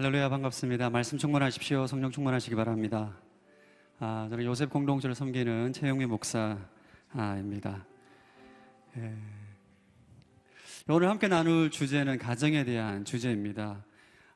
[0.00, 0.90] 할렐루야 반갑습니다.
[0.90, 1.86] 말씀 충만하십시오.
[1.86, 3.16] 성령 충만하시기 바랍니다.
[3.98, 7.86] 아, 저는 요셉 공동체를 섬기는 최영미 목사입니다.
[8.96, 9.14] 예.
[10.88, 13.84] 오늘 함께 나눌 주제는 가정에 대한 주제입니다.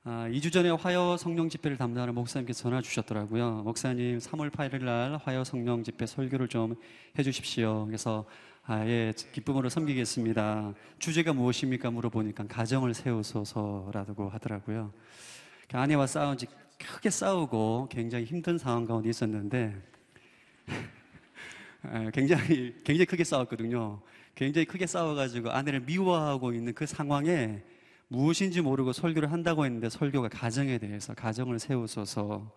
[0.07, 3.63] 아, 2주 전에 화요 성령 집회를 담당하는 목사님께서 전화 주셨더라고요.
[3.64, 6.77] 목사님 3월 8일 날 화요 성령 집회 설교를 좀
[7.18, 7.86] 해주십시오.
[7.86, 8.27] 그래서
[8.64, 10.75] 아, 예, 기쁨으로 섬기겠습니다.
[10.99, 11.90] 주제가 무엇입니까?
[11.90, 14.93] 물어보니까 가정을 세우소서라고 하더라고요.
[15.71, 19.75] 그 아내와 싸운 지 크게 싸우고 굉장히 힘든 상황 가운데 있었는데
[20.68, 24.02] 예, 굉장히 굉장히 크게 싸웠거든요.
[24.35, 27.63] 굉장히 크게 싸워가지고 아내를 미워하고 있는 그 상황에
[28.14, 32.53] 무엇인지 모르고 설교를 한다고 했는데 설교가 가정에 대해서 가정을 세우소서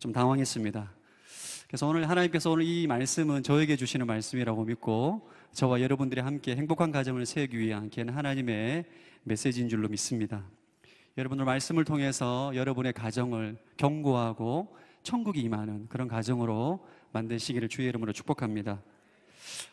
[0.00, 0.92] 좀 당황했습니다.
[1.68, 7.24] 그래서 오늘 하나님께서 오늘 이 말씀은 저에게 주시는 말씀이라고 믿고 저와 여러분들이 함께 행복한 가정을
[7.24, 8.84] 세우기 위한 걔는 하나님의
[9.22, 10.44] 메시지인 줄로 믿습니다.
[11.16, 18.82] 여러분들 말씀을 통해서 여러분의 가정을 경고하고 천국이 임하는 그런 가정으로 만드시기를 주의 이름으로 축복합니다.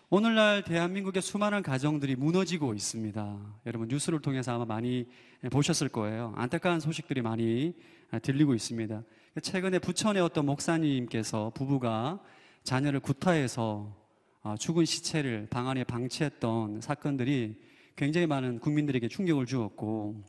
[0.10, 3.40] 오늘날 대한민국의 수많은 가정들이 무너지고 있습니다.
[3.66, 5.08] 여러분 뉴스를 통해서 아마 많이
[5.52, 6.34] 보셨을 거예요.
[6.36, 7.74] 안타까운 소식들이 많이
[8.22, 9.04] 들리고 있습니다.
[9.42, 12.20] 최근에 부천의 어떤 목사님께서 부부가
[12.64, 13.96] 자녀를 구타해서
[14.44, 17.56] 아, 죽은 시체를 방 안에 방치했던 사건들이
[17.96, 20.22] 굉장히 많은 국민들에게 충격을 주었고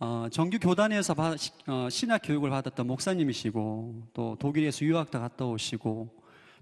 [0.00, 1.34] 어, 정규 교단에서 바,
[1.66, 6.18] 어, 신학 교육을 받았던 목사님이시고 또 독일에서 유학도 갔다 오시고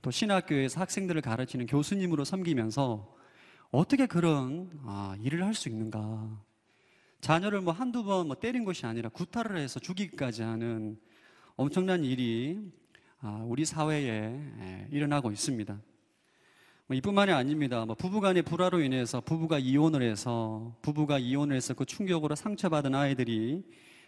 [0.06, 3.12] 또 신학교에서 학생들을 가르치는 교수님으로 섬기면서
[3.72, 6.44] 어떻게 그런 아, 일을 할 수 있는가?
[7.20, 10.96] 자녀를 뭐 한두 번 뭐 때린 것이 아니라 구타를 해서 죽이기까지 하는
[11.56, 12.56] 엄청난 일이
[13.18, 15.76] 아, 우리 사회에 예, 일어나고 있습니다.
[16.86, 17.84] 뭐 이뿐만이 아닙니다.
[17.84, 23.64] 뭐 부부간의 불화로 인해서 부부가 이혼을 해서 부부가 이혼을 해서 그 충격으로 상처받은 아이들이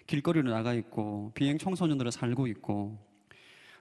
[0.06, 3.08] 길거리로 나가 있고 비행 청소년으로 살고 있고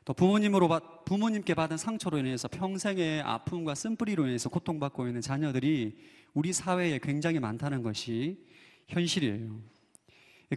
[0.07, 5.97] 또 부모님으로 받, 부모님께 받은 상처로 인해서 평생의 아픔과 쓴뿌리로 인해서 고통받고 있는 자녀들이
[6.33, 8.41] 우리 사회에 굉장히 많다는 것이
[8.87, 9.59] 현실이에요.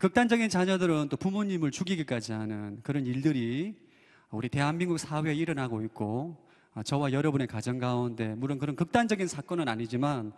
[0.00, 3.74] 극단적인 자녀들은 또 부모님을 죽이기까지 하는 그런 일들이
[4.30, 6.36] 우리 대한민국 사회에 일어나고 있고
[6.72, 10.32] 아, 저와 여러분의 가정 가운데 물론 그런 극단적인 사건은 아니지만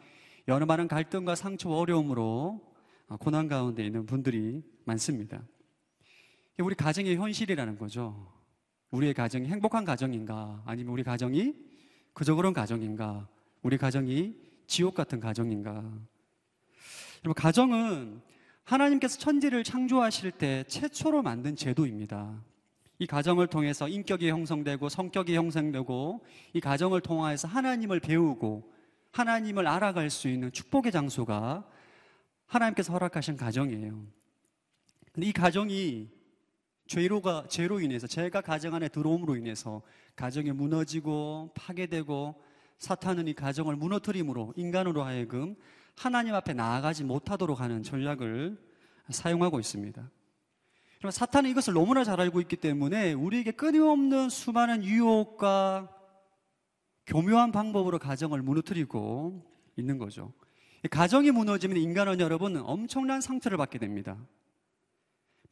[0.48, 2.62] 여러 많은 갈등과 상처와 어려움으로
[3.08, 5.42] 아, 고난 가운데 있는 분들이 많습니다.
[6.60, 8.40] 우리 가정의 현실이라는 거죠.
[8.92, 10.62] 우리의 가정이 행복한 가정인가?
[10.66, 11.54] 아니면 우리 가정이
[12.12, 13.26] 그저 그런 가정인가?
[13.62, 14.36] 우리 가정이
[14.66, 15.70] 지옥 같은 가정인가?
[17.24, 18.20] 여러분, 가정은
[18.64, 22.42] 하나님께서 천지를 창조하실 때 최초로 만든 제도입니다.
[22.98, 28.70] 이 가정을 통해서 인격이 형성되고 성격이 형성되고 이 가정을 통하여서 하나님을 배우고
[29.10, 31.66] 하나님을 알아갈 수 있는 축복의 장소가
[32.46, 34.06] 하나님께서 허락하신 가정이에요.
[35.12, 36.08] 근데 이 가정이
[36.92, 39.80] 죄로가 죄로 인해서 죄가 가정 안에 들어옴으로 인해서
[40.14, 42.34] 가정이 무너지고 파괴되고
[42.76, 45.56] 사탄은 이 가정을 무너뜨림으로 인간으로 하여금
[45.96, 48.58] 하나님 앞에 나아가지 못하도록 하는 전략을
[49.08, 50.10] 사용하고 있습니다.
[50.98, 55.88] 그럼 사탄은 이것을 너무나 잘 알고 있기 때문에 우리에게 끊임없는 수많은 유혹과
[57.06, 59.42] 교묘한 방법으로 가정을 무너뜨리고
[59.76, 60.34] 있는 거죠.
[60.90, 64.18] 가정이 무너지면 인간은 여러분 엄청난 상처를 받게 됩니다.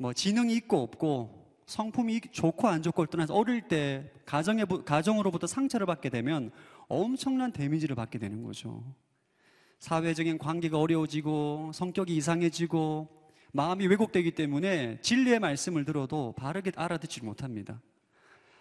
[0.01, 6.09] 뭐 지능이 있고 없고 성품이 좋고 안 좋고를 떠나서 어릴 때 가정에 가정으로부터 상처를 받게
[6.09, 6.51] 되면
[6.89, 8.83] 엄청난 데미지를 받게 되는 거죠.
[9.79, 13.09] 사회적인 관계가 어려워지고 성격이 이상해지고
[13.53, 17.83] 마음이 왜곡되기 때문에 진리의 말씀을 들어도 바르게 알아듣지 못합니다.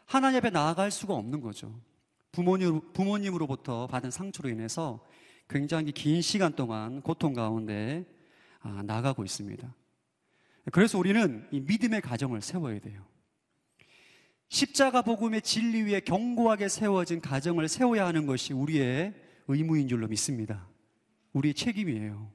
[0.06, 1.74] 하나님 앞에 나아갈 수가 없는 거죠.
[2.34, 5.00] 부모님, 부모님으로부터 받은 상처로 인해서
[5.48, 8.06] 굉장히 긴 시간 동안 고통 가운데
[8.60, 9.74] 아, 나가고 있습니다.
[10.72, 13.06] 그래서 우리는 이 믿음의 가정을 세워야 돼요.
[14.50, 19.14] 십자가 복음의 진리 위에 견고하게 세워진 가정을 세워야 하는 것이 우리의
[19.48, 20.68] 의무인 줄로 믿습니다.
[21.34, 22.32] 우리의 책임이에요.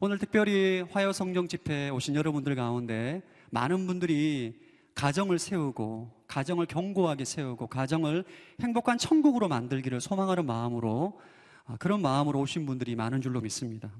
[0.00, 4.60] 오늘 특별히 화요 성령 집회에 오신 여러분들 가운데 많은 분들이
[4.94, 8.24] 가정을 세우고 가정을 견고하게 세우고 가정을
[8.60, 11.20] 행복한 천국으로 만들기를 소망하는 마음으로
[11.66, 13.90] 아, 그런 마음으로 오신 분들이 많은 줄로 믿습니다.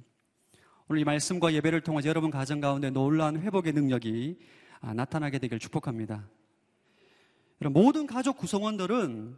[0.86, 4.38] 오늘 이 말씀과 예배를 통해 여러분 가정 가운데 놀라운 회복의 능력이
[4.82, 6.28] 아, 나타나게 되길 축복합니다.
[7.70, 9.34] 모든 가족 구성원들은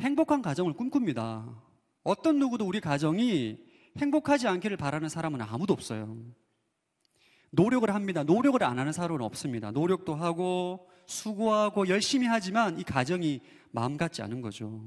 [0.00, 1.62] 행복한 가정을 꿈꿉니다.
[2.02, 3.58] 어떤 누구도 우리 가정이
[3.96, 6.16] 행복하지 않기를 바라는 사람은 아무도 없어요.
[7.50, 8.24] 노력을 합니다.
[8.24, 9.70] 노력을 안 하는 사람은 없습니다.
[9.70, 13.40] 노력도 하고 수고하고 열심히 하지만 이 가정이
[13.70, 14.82] 마음 같지 않은 거죠.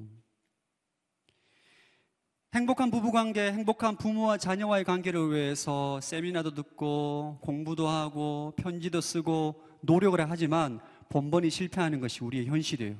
[2.54, 10.82] 행복한 부부관계, 행복한 부모와 자녀와의 관계를 위해서 세미나도 듣고 공부도 하고 편지도 쓰고 노력을 하지만
[11.08, 12.98] 번번이 실패하는 것이 우리의 현실이에요.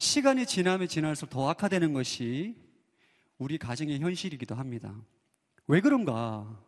[0.00, 2.56] 시간이 지나면 지날수록 더 악화되는 것이
[3.38, 4.92] 우리 가정의 현실이기도 합니다.
[5.68, 6.60] 왜 그런가?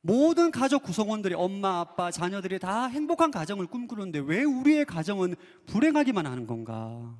[0.00, 5.34] 모든 가족 구성원들이 엄마, 아빠, 자녀들이 다 행복한 가정을 꿈꾸는데 왜 우리의 가정은
[5.66, 7.18] 불행하기만 하는 건가?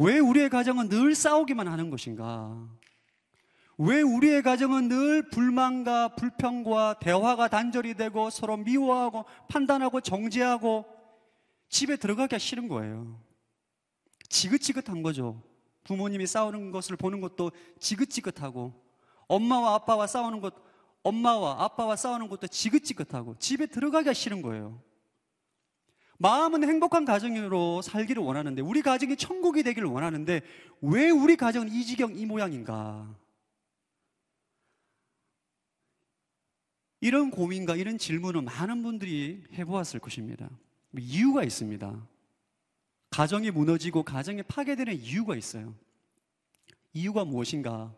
[0.00, 2.66] 왜 우리의 가정은 늘 싸우기만 하는 것인가?
[3.76, 10.86] 왜 우리의 가정은 늘 불만과 불평과 대화가 단절이 되고 서로 미워하고 판단하고 정죄하고
[11.68, 13.20] 집에 들어가기가 싫은 거예요.
[14.30, 15.42] 지긋지긋한 거죠.
[15.84, 18.72] 부모님이 싸우는 것을 보는 것도 지긋지긋하고
[19.28, 20.54] 엄마와 아빠와 싸우는 것
[21.02, 24.82] 엄마와 아빠와 싸우는 것도 지긋지긋하고 집에 들어가기가 싫은 거예요.
[26.22, 30.42] 마음은 행복한 가정으로 살기를 원하는데 우리 가정이 천국이 되기를 원하는데
[30.82, 33.08] 왜 우리 가정은 이 지경 이 모양인가?
[37.00, 40.50] 이런 고민과 이런 질문은 많은 분들이 해보았을 것입니다.
[40.98, 42.06] 이유가 있습니다.
[43.08, 45.74] 가정이 무너지고 가정이 파괴되는 이유가 있어요.
[46.92, 47.94] 이유가 무엇인가?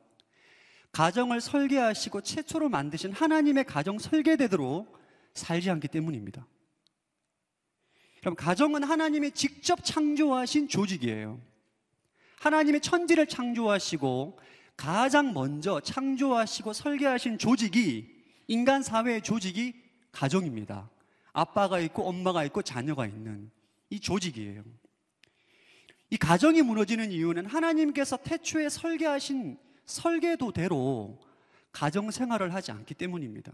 [0.93, 4.87] 가정을 설계하시고 최초로 만드신 하나님의 가정 설계대로
[5.35, 6.47] 살지 않기 때문입니다.
[8.23, 11.41] 그럼 가정은 하나님이 직접 창조하신 조직이에요.
[12.39, 14.39] 하나님의 천지를 창조하시고
[14.77, 18.09] 가장 먼저 창조하시고 설계하신 조직이
[18.47, 19.75] 인간 사회의 조직이
[20.13, 20.89] 가정입니다.
[21.33, 23.51] 아빠가 있고 엄마가 있고 자녀가 있는
[23.91, 24.63] 이 조직이에요.
[26.11, 31.19] 이 가정이 무너지는 이유는 하나님께서 태초에 설계하신 설계도대로
[31.73, 33.51] 가정 생활을 하지 않기 때문입니다.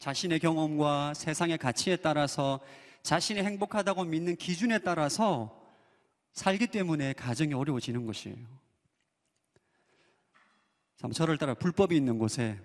[0.00, 2.60] 자신의 경험과 세상의 가치에 따라서
[3.08, 5.66] 자신이 행복하다고 믿는 기준에 따라서
[6.32, 8.36] 살기 때문에 가정이 어려워지는 것이에요.
[10.98, 12.60] 참, 저를 따라 불법이 있는 곳에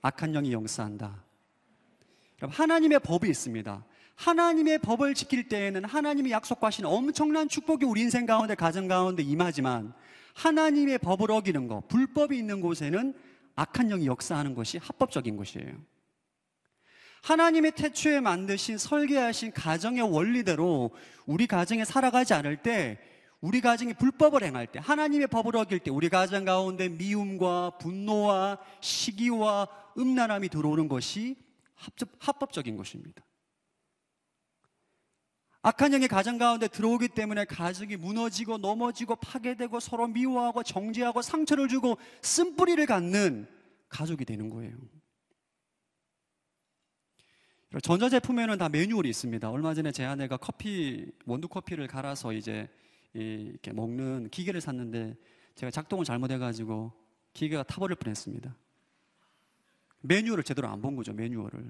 [0.00, 1.24] 악한 영이 영사한다.
[2.40, 3.84] 하나님의 법이 있습니다.
[4.14, 9.92] 하나님의 법을 지킬 때에는 하나님이 약속하신 엄청난 축복이 우리 인생 가운데, 가정 가운데 임하지만
[10.34, 13.12] 하나님의 법을 어기는 것, 불법이 있는 곳에는
[13.56, 15.95] 악한 영이 역사하는 것이 합법적인 것이에요.
[17.26, 20.92] 하나님의 태초에 만드신 설계하신 가정의 원리대로
[21.26, 23.00] 우리 가정에 살아가지 않을 때
[23.40, 29.66] 우리 가정이 불법을 행할 때 하나님의 법을 어길 때 우리 가정 가운데 미움과 분노와 시기와
[29.98, 31.34] 음란함이 들어오는 것이
[32.20, 33.24] 합법적인 것입니다.
[35.62, 41.98] 악한 영이 가정 가운데 들어오기 때문에 가정이 무너지고 넘어지고 파괴되고 서로 미워하고 정죄하고 상처를 주고
[42.22, 43.48] 쓴뿌리를 갖는
[43.88, 44.76] 가족이 되는 거예요.
[47.82, 49.50] 전자제품에는 다 매뉴얼이 있습니다.
[49.50, 52.68] 얼마 전에 제 아내가 커피, 원두 커피를 갈아서 이제
[53.12, 55.16] 이렇게 먹는 기계를 샀는데
[55.56, 56.92] 제가 작동을 잘못해가지고
[57.32, 58.54] 기계가 타버릴 뻔 했습니다.
[60.00, 61.64] 매뉴얼을 제대로 안 본 거죠, 매뉴얼을.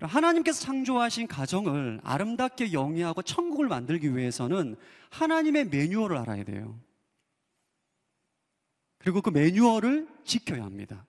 [0.00, 4.76] 하나님께서 창조하신 가정을 아름답게 영위하고 천국을 만들기 위해서는
[5.10, 6.78] 하나님의 매뉴얼을 알아야 돼요.
[8.98, 11.06] 그리고 그 매뉴얼을 지켜야 합니다.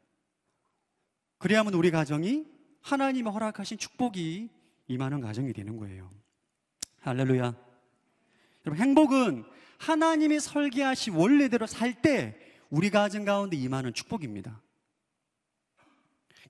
[1.40, 2.46] 그래야만 우리 가정이
[2.86, 4.48] 하나님의 허락하신 축복이
[4.88, 6.12] 임하는 가정이 되는 거예요.
[7.02, 7.56] 할렐루야.
[8.66, 9.44] 여러분, 행복은
[9.80, 14.62] 하나님이 설계하신 원래대로 살 때 우리 가정 가운데 임하는 축복입니다.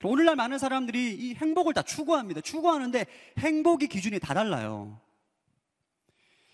[0.04, 2.42] 오늘날 많은 사람들이 이 행복을 다 추구합니다.
[2.42, 3.06] 추구하는데
[3.38, 5.00] 행복의 기준이 다 달라요.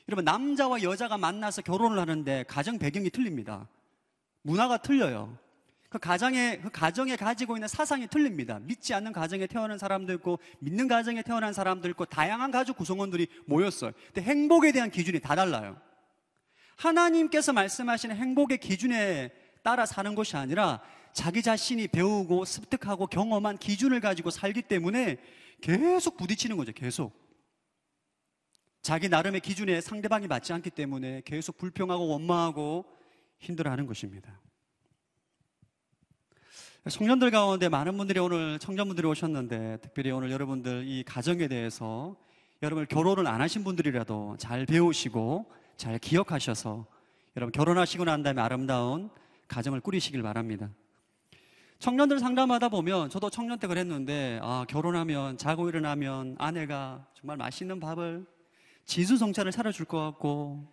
[0.09, 3.69] 여러분, 남자와 여자가 만나서 결혼을 하는데 가정 배경이 틀립니다.
[4.43, 5.37] 문화가 틀려요.
[5.93, 8.59] 그 가정에, 그 가정에 가지고 있는 사상이 틀립니다.
[8.63, 13.93] 믿지 않는 가정에 태어난 사람도 있고, 믿는 가정에 태어난 사람도 있고, 다양한 가족 구성원들이 모였어요.
[14.07, 15.79] 근데 행복에 대한 기준이 다 달라요.
[16.77, 19.33] 하나님께서 말씀하시는 행복의 기준에
[19.63, 20.81] 따라 사는 것이 아니라
[21.13, 25.19] 자기 자신이 배우고 습득하고 경험한 기준을 가지고 살기 때문에
[25.61, 26.73] 계속 부딪히는 거죠.
[26.73, 27.13] 계속.
[28.81, 32.87] 자기 나름의 기준에 상대방이 맞지 않기 때문에 계속 불평하고 원망하고
[33.41, 34.41] 힘들어하는 것입니다.
[36.91, 42.17] 청년들 가운데 많은 분들이 오늘 청년분들이 오셨는데 특별히 오늘 여러분들 이 가정에 대해서
[42.61, 45.47] 여러분 결혼을 안 하신 분들이라도 잘 배우시고
[45.77, 46.85] 잘 기억하셔서
[47.37, 49.11] 여러분 결혼하시고 난 다음에 아름다운
[49.47, 50.71] 가정을 꾸리시길 바랍니다.
[51.79, 58.27] 청년들 상담하다 보면 저도 청년 때 그랬는데 아, 결혼하면 자고 일어나면 아내가 정말 맛있는 밥을
[58.87, 60.67] 지수성찬을 차려줄 것 같고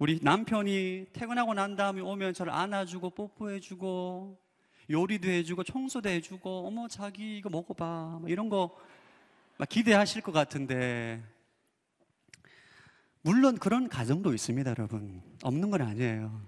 [0.00, 4.49] 우리 남편이 퇴근하고 난 다음에 오면 저를 안아주고 뽀뽀해주고
[4.90, 11.22] 요리도 해주고 청소도 해주고 어머 자기 이거 먹어봐 뭐 이런 거막 기대하실 것 같은데
[13.22, 15.22] 물론 그런 가정도 있습니다, 여러분.
[15.42, 16.40] 없는 건 아니에요.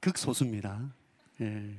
[0.00, 0.92] 극소수입니다.
[1.40, 1.74] 예.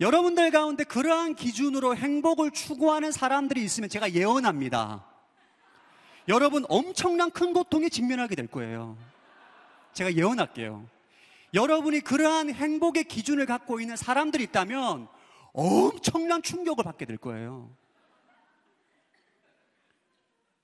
[0.00, 5.06] 여러분들 가운데 그러한 기준으로 행복을 추구하는 사람들이 있으면 제가 예언합니다.
[6.28, 8.96] 여러분 엄청난 큰 고통에 직면하게 될 거예요.
[9.92, 10.88] 제가 예언할게요.
[11.56, 15.08] 여러분이 그러한 행복의 기준을 갖고 있는 사람들이 있다면
[15.54, 17.74] 엄청난 충격을 받게 될 거예요.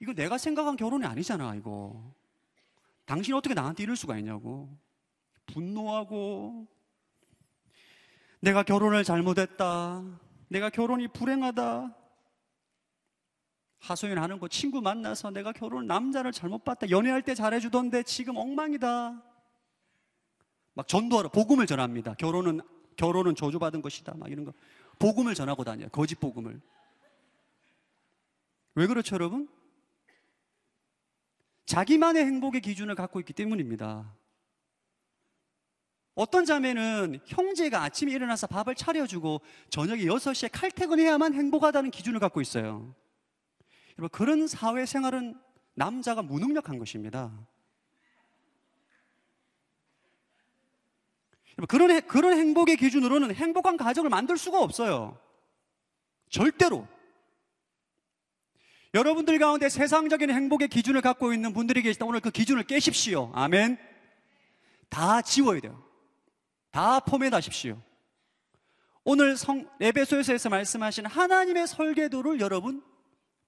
[0.00, 2.12] 이거 내가 생각한 결혼이 아니잖아, 이거.
[3.06, 4.68] 당신 어떻게 나한테 이럴 수가 있냐고.
[5.46, 6.66] 분노하고,
[8.40, 10.04] 내가 결혼을 잘못했다.
[10.48, 11.96] 내가 결혼이 불행하다.
[13.78, 16.90] 하소연하는 거 친구 만나서 내가 결혼 남자를 잘못 봤다.
[16.90, 19.31] 연애할 때 잘해주던데 지금 엉망이다.
[20.74, 22.14] 막 전도하러 복음을 전합니다.
[22.14, 22.60] 결혼은
[22.96, 24.14] 결혼은 저주받은 것이다.
[24.16, 24.52] 막 이런 거
[24.98, 25.88] 복음을 전하고 다녀요.
[25.90, 26.60] 거짓 복음을.
[28.74, 29.48] 왜 그렇죠, 여러분?
[31.66, 34.14] 자기만의 행복의 기준을 갖고 있기 때문입니다.
[36.14, 42.94] 어떤 자매는 형제가 아침에 일어나서 밥을 차려주고 저녁에 6시에 칼퇴근해야만 행복하다는 기준을 갖고 있어요.
[43.98, 45.40] 여러분, 그런 사회 생활은
[45.74, 47.32] 남자가 무능력한 것입니다.
[51.68, 55.18] 그런, 그런 행복의 기준으로는 행복한 가정을 만들 수가 없어요.
[56.30, 56.88] 절대로.
[58.94, 62.04] 여러분들 가운데 세상적인 행복의 기준을 갖고 있는 분들이 계시다.
[62.04, 63.30] 오늘 그 기준을 깨십시오.
[63.34, 63.78] 아멘.
[64.88, 65.82] 다 지워야 돼요.
[66.70, 67.80] 다 포맷하십시오.
[69.04, 72.82] 오늘 성, 에베소에서 말씀하신 하나님의 설계도를 여러분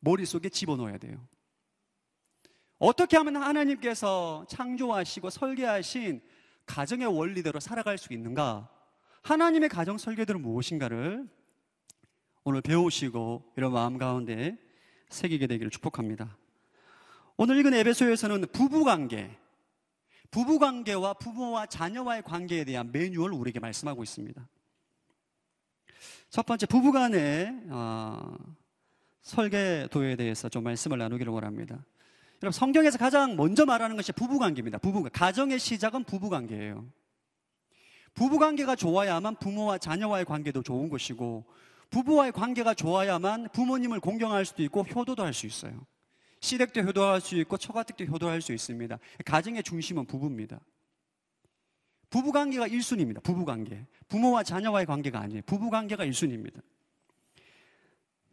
[0.01, 1.27] 머릿속에 집어넣어야 돼요.
[2.79, 6.23] 어떻게 하면 하나님께서 창조하시고 설계하신
[6.67, 8.71] 가정의 원리대로 살아갈 수 있는가?
[9.23, 11.29] 하나님의 가정 설계도는 무엇인가를
[12.45, 14.59] 오늘 배우시고 이런 마음 가운데
[15.09, 16.37] 새기게 되기를 축복합니다.
[17.37, 19.37] 오늘 읽은 에베소에서는 부부 관계,
[20.31, 24.49] 부부 관계와 부모와 자녀와의 관계에 대한 매뉴얼을 우리에게 말씀하고 있습니다.
[26.29, 28.37] 첫 번째 부부 간의 어,
[29.23, 31.85] 설계도에 대해서 좀 말씀을 나누기를 원합니다.
[32.43, 34.79] 여러분 성경에서 가장 먼저 말하는 것이 부부 관계입니다.
[34.79, 36.87] 부부 가정의 시작은 부부 관계예요.
[38.15, 41.45] 부부 관계가 좋아야만 부모와 자녀와의 관계도 좋은 것이고
[41.91, 45.87] 부부와의 관계가 좋아야만 부모님을 공경할 수도 있고 효도도 할 수 있어요.
[46.41, 48.99] 시댁 때 효도할 수 있고 처가댁 때 효도할 수 있습니다.
[49.25, 50.61] 가정의 중심은 부부입니다.
[52.11, 53.23] 부부 관계가 1순위입니다.
[53.23, 53.87] 부부 관계.
[54.09, 55.43] 부모와 자녀와의 관계가 아니에요.
[55.47, 56.61] 부부 관계가 1순위입니다.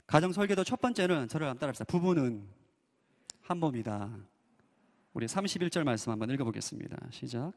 [0.05, 1.85] 가정 설계도 첫 번째는 저를 따라합시다.
[1.85, 2.45] 부부는
[3.41, 4.09] 한 몸이다.
[5.13, 6.97] 우리 31절 말씀 한번 읽어보겠습니다.
[7.11, 7.51] 시작.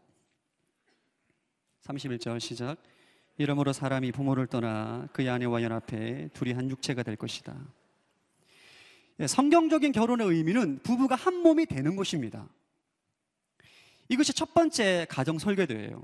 [1.82, 2.78] 31절 시작.
[3.36, 7.54] 이러므로 사람이 부모를 떠나 그의 아내와 연합해 둘이 한 육체가 될 것이다.
[9.20, 12.48] 예, 성경적인 결혼의 의미는 부부가 한 몸이 되는 것입니다.
[14.08, 16.02] 이것이 첫 번째 가정 설계도예요.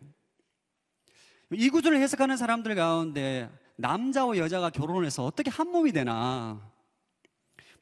[1.52, 6.70] 이 구조를 해석하는 사람들 가운데 남자와 여자가 결혼을 해서 어떻게 한 몸이 되나?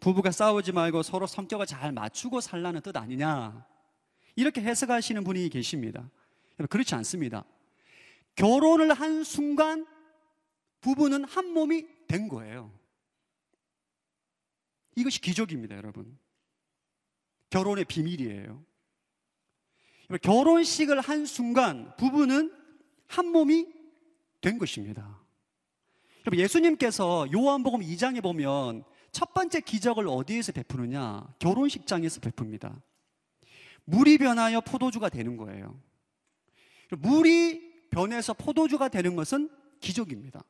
[0.01, 3.67] 부부가 싸우지 말고 서로 성격을 잘 맞추고 살라는 뜻 아니냐?
[4.37, 6.09] 이렇게 해석하시는 분이 계십니다.
[6.71, 7.45] 그렇지 않습니다.
[8.37, 9.87] 결혼을 한 순간
[10.81, 12.73] 부부는 한 몸이 된 거예요.
[14.95, 16.17] 이것이 기적입니다, 여러분.
[17.51, 18.65] 결혼의 비밀이에요.
[20.23, 22.53] 결혼식을 한 순간 부부는
[23.07, 23.67] 한 몸이
[24.41, 25.21] 된 것입니다.
[26.33, 31.27] 예수님께서 요한복음 2장에 보면 첫 번째 기적을 어디에서 베푸느냐?
[31.39, 32.81] 결혼식장에서 베풉니다.
[33.85, 35.81] 물이 변하여 포도주가 되는 거예요.
[36.91, 39.51] 물이 변해서 포도주가 되는 것은
[39.81, 40.43] 기적입니다.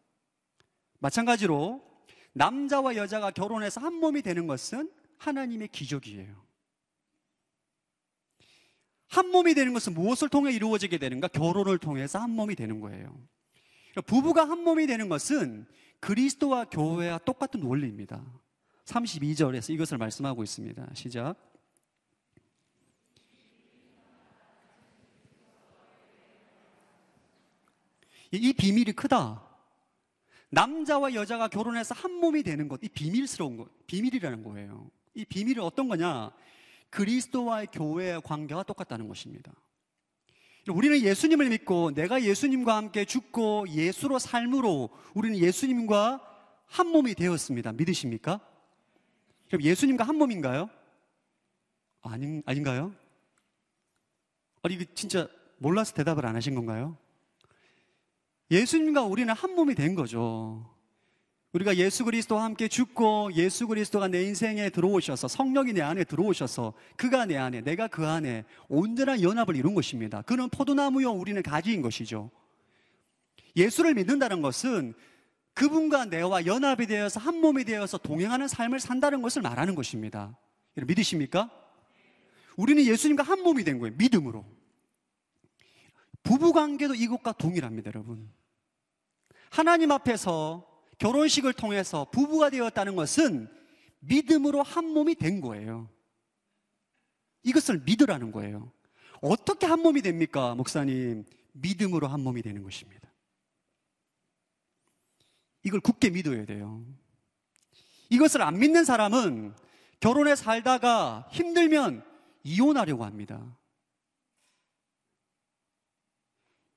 [0.99, 1.83] 마찬가지로
[2.33, 6.49] 남자와 여자가 결혼해서 한 몸이 되는 것은 하나님의 기적이에요.
[9.09, 11.29] 한 몸이 되는 것은 무엇을 통해 이루어지게 되는가?
[11.29, 13.17] 결혼을 통해서 한 몸이 되는 거예요.
[14.07, 15.67] 부부가 한 몸이 되는 것은
[16.01, 18.23] 그리스도와 교회와 똑같은 원리입니다.
[18.89, 20.89] 32절에서 이것을 말씀하고 있습니다.
[20.95, 21.37] 시작.
[28.31, 29.45] 이 비밀이 크다.
[30.51, 34.91] 남자와 여자가 결혼해서 한 몸이 되는 것, 이 비밀스러운 것, 비밀이라는 거예요.
[35.15, 36.31] 이 비밀은 어떤 거냐?
[36.91, 39.53] 그리스도와의 교회의 관계와 똑같다는 것입니다.
[40.71, 46.23] 우리는 예수님을 믿고 내가 예수님과 함께 죽고 예수로 삶으로 우리는 예수님과
[46.67, 47.73] 한 몸이 되었습니다.
[47.73, 48.41] 믿으십니까?
[49.49, 50.71] 그럼 예수님과 한 몸인가요?
[52.03, 52.95] 아닌, 아닌가요?
[54.63, 55.29] 아니, 이게 진짜
[55.59, 56.97] 몰라서 대답을 안 하신 건가요?
[58.51, 60.75] 예수님과 우리는 한 몸이 된 거죠.
[61.53, 67.25] 우리가 예수 그리스도와 함께 죽고 예수 그리스도가 내 인생에 들어오셔서 성령이 내 안에 들어오셔서 그가
[67.25, 70.23] 내 안에 내가 그 안에 온전한 연합을 이룬 것입니다.
[70.23, 72.31] 그는 포도나무요 우리는 가지인 것이죠.
[73.57, 74.95] 예수를 믿는다는 것은
[75.59, 80.39] 그분과 내와 연합이 되어서 한 몸이 되어서 동행하는 삶을 산다는 것을 말하는 것입니다.
[80.77, 81.51] 믿으십니까?
[82.57, 83.97] 우리는 예수님과 한 몸이 된 거예요.
[83.99, 84.47] 믿음으로.
[86.23, 88.31] 부부 관계도 이것과 동일합니다, 여러분.
[89.51, 90.65] 하나님 앞에서
[90.99, 93.49] 결혼식을 통해서 부부가 되었다는 것은
[93.99, 95.89] 믿음으로 한 몸이 된 거예요.
[97.43, 98.71] 이것을 믿으라는 거예요.
[99.21, 101.25] 어떻게 한 몸이 됩니까, 목사님?
[101.51, 103.08] 믿음으로 한 몸이 되는 것입니다.
[105.69, 106.83] 이걸 굳게 믿어야 돼요.
[108.09, 109.55] 이것을 안 믿는 사람은
[110.01, 112.03] 결혼에 살다가 힘들면
[112.43, 113.57] 이혼하려고 합니다.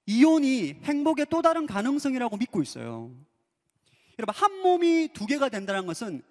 [0.06, 3.16] 이혼이 행복의 또 다른 가능성이라고 믿고 있어요.
[4.20, 6.22] 여러분, 한 몸이 두 개가 된다는 것은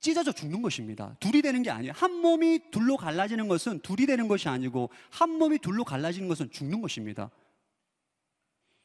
[0.00, 1.14] 찢어져 죽는 것입니다.
[1.20, 1.92] 둘이 되는 게 아니에요.
[1.94, 6.80] 한 몸이 둘로 갈라지는 것은 둘이 되는 것이 아니고 한 몸이 둘로 갈라지는 것은 죽는
[6.80, 7.30] 것입니다.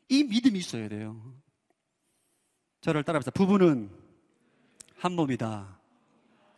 [0.10, 1.34] 이 믿음이 있어야 돼요.
[2.86, 3.32] 저를 따라합시다.
[3.32, 3.90] 부부는
[4.98, 5.80] 한 몸이다.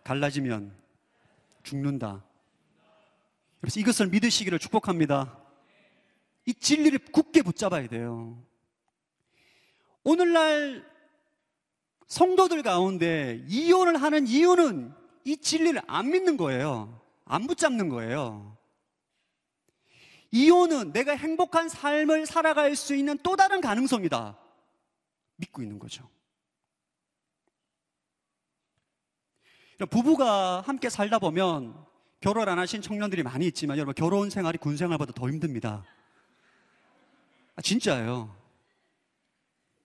[0.04, 0.76] 갈라지면
[1.64, 2.22] 죽는다.
[3.62, 5.40] 그래서 이것을 믿으시기를 축복합니다.
[6.46, 8.44] 이 진리를 굳게 붙잡아야 돼요.
[10.04, 10.86] 오늘날
[12.08, 14.94] 성도들 가운데 이혼을 하는 이유는
[15.24, 17.00] 이 진리를 안 믿는 거예요.
[17.24, 18.58] 안 붙잡는 거예요.
[20.32, 24.38] 이혼은 내가 행복한 삶을 살아갈 수 있는 또 다른 가능성이다.
[25.38, 26.17] 믿고 있는 거죠.
[29.86, 31.76] 부부가 함께 살다 보면
[32.20, 35.84] 결혼 안 하신 청년들이 많이 있지만 여러분 결혼 생활이 군 생활보다 더 힘듭니다.
[37.56, 38.36] 아, 진짜예요.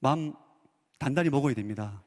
[0.01, 0.35] 마음
[0.99, 2.03] 단단히 먹어야 됩니다.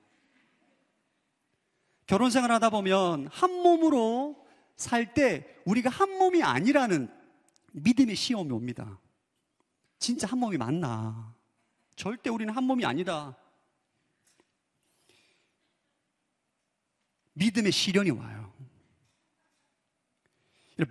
[2.08, 4.44] 결혼 생활 하다 보면 한 몸으로
[4.76, 7.10] 살 때 우리가 한 몸이 아니라는
[7.72, 9.00] 믿음의 시험이 옵니다.
[10.00, 11.34] 진짜 한 몸이 맞나?
[11.96, 13.38] 절대 우리는 한 몸이 아니다.
[17.36, 18.52] 믿음의 시련이 와요.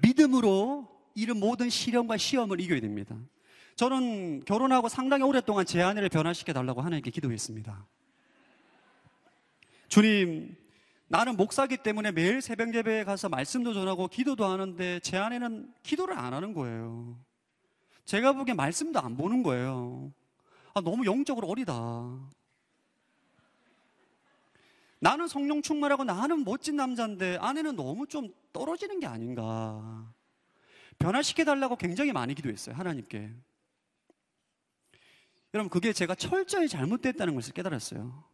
[0.02, 3.16] 믿음으로 이런 모든 시련과 시험을 이겨야 됩니다.
[3.76, 7.87] 저는 결혼하고 상당히 오랫동안 제 아내를 변화시켜 달라고 하나님께 기도했습니다.
[9.88, 10.57] 주님,
[11.09, 16.33] 나는 목사기 때문에 매일 새벽 예배에 가서 말씀도 전하고 기도도 하는데 제 아내는 기도를 안
[16.33, 17.18] 하는 거예요.
[18.04, 20.12] 제가 보기엔 말씀도 안 보는 거예요.
[20.74, 21.72] 아, 너무 영적으로 어리다.
[25.05, 30.11] 나는 성령 충만하고 나는 멋진 남자인데 아내는 너무 좀 떨어지는 게 아닌가.
[30.99, 32.75] 변화시켜 달라고 굉장히 많이 기도했어요.
[32.75, 33.31] 하나님께.
[35.53, 38.25] 여러분, 그게 제가 철저히 잘못됐다는 것을 깨달았어요.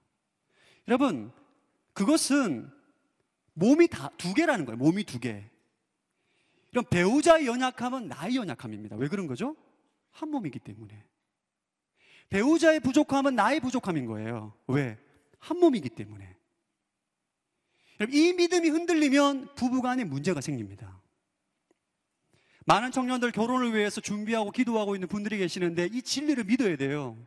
[0.87, 1.33] 여러분,
[1.93, 2.71] 그것은
[3.55, 4.77] 몸이 다, 두 개라는 거예요.
[4.77, 5.51] 몸이 두 개.
[6.71, 8.95] 이런 배우자의 연약함은 나의 연약함입니다.
[8.95, 9.57] 왜 그런 거죠?
[10.13, 11.05] 한 몸이기 때문에.
[12.29, 14.55] 배우자의 부족함은 나의 부족함인 거예요.
[14.69, 14.97] 왜?
[15.41, 16.39] 한 몸이기 때문에.
[18.09, 21.01] 이 믿음이 흔들리면 부부간에 문제가 생깁니다.
[22.65, 27.19] 많은 청년들 결혼을 위해서 준비하고 기도하고 있는 분들이 계시는데 이 진리를 믿어야 돼요.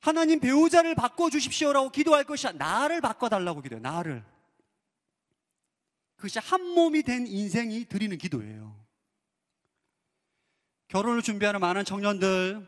[0.00, 3.82] 하나님 배우자를 바꿔주십시오라고 기도할 것이 나를 바꿔달라고 기도해요.
[3.82, 4.24] 나를.
[6.16, 8.78] 그것이 한 몸이 된 인생이 드리는 기도예요.
[10.88, 12.66] 결혼을 준비하는 많은 청년들,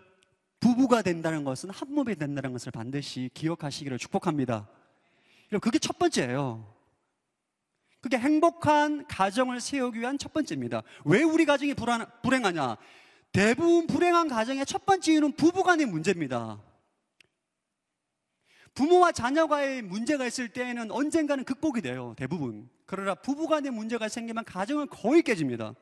[0.60, 4.68] 부부가 된다는 것은 한 몸이 된다는 것을 반드시 기억하시기를 축복합니다.
[5.60, 6.72] 그게 첫 번째예요.
[8.00, 10.82] 그게 행복한 가정을 세우기 위한 첫 번째입니다.
[11.04, 12.76] 왜 우리 가정이 불안, 불행하냐?
[13.32, 16.60] 대부분 불행한 가정의 첫 번째 이유는 부부 간의 문제입니다.
[18.74, 22.14] 부모와 자녀가의 문제가 있을 때에는 언젠가는 극복이 돼요.
[22.16, 22.68] 대부분.
[22.86, 25.74] 그러나 부부 간의 문제가 생기면 가정은 거의 깨집니다.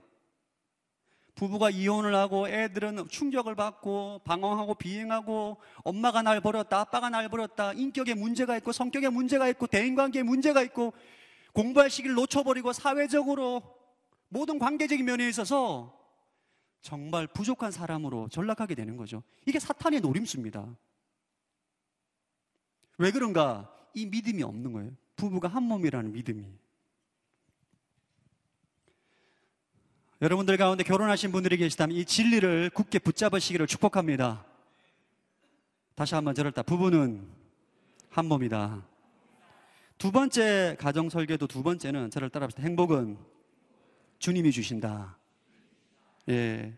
[1.40, 8.12] 부부가 이혼을 하고 애들은 충격을 받고 방황하고 비행하고 엄마가 날 버렸다, 아빠가 날 버렸다, 인격에
[8.12, 10.92] 문제가 있고 성격에 문제가 있고 대인관계에 문제가 있고
[11.54, 13.62] 공부할 시기를 놓쳐버리고 사회적으로
[14.28, 15.98] 모든 관계적인 면에 있어서
[16.82, 19.22] 정말 부족한 사람으로 전락하게 되는 거죠.
[19.46, 20.76] 이게 사탄의 노림수입니다.
[22.98, 23.74] 왜 그런가?
[23.94, 24.90] 이 믿음이 없는 거예요.
[25.16, 26.59] 부부가 한 몸이라는 믿음이.
[30.22, 34.44] 여러분들 가운데 결혼하신 분들이 계시다면 이 진리를 굳게 붙잡으시기를 축복합니다.
[35.94, 37.26] 다시 한번 저를 따 부부는
[38.10, 38.84] 한 몸이다.
[39.96, 42.62] 두 번째 가정 설계도 두 번째는 저를 따라합시다.
[42.62, 43.16] 행복은
[44.18, 45.16] 주님이 주신다.
[46.28, 46.74] 예.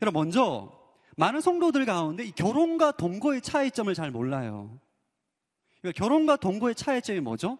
[0.00, 0.72] 여러분 먼저
[1.18, 4.80] 많은 성도들 가운데 이 결혼과 동거의 차이점을 잘 몰라요.
[5.82, 7.58] 그러니까 결혼과 동거의 차이점이 뭐죠?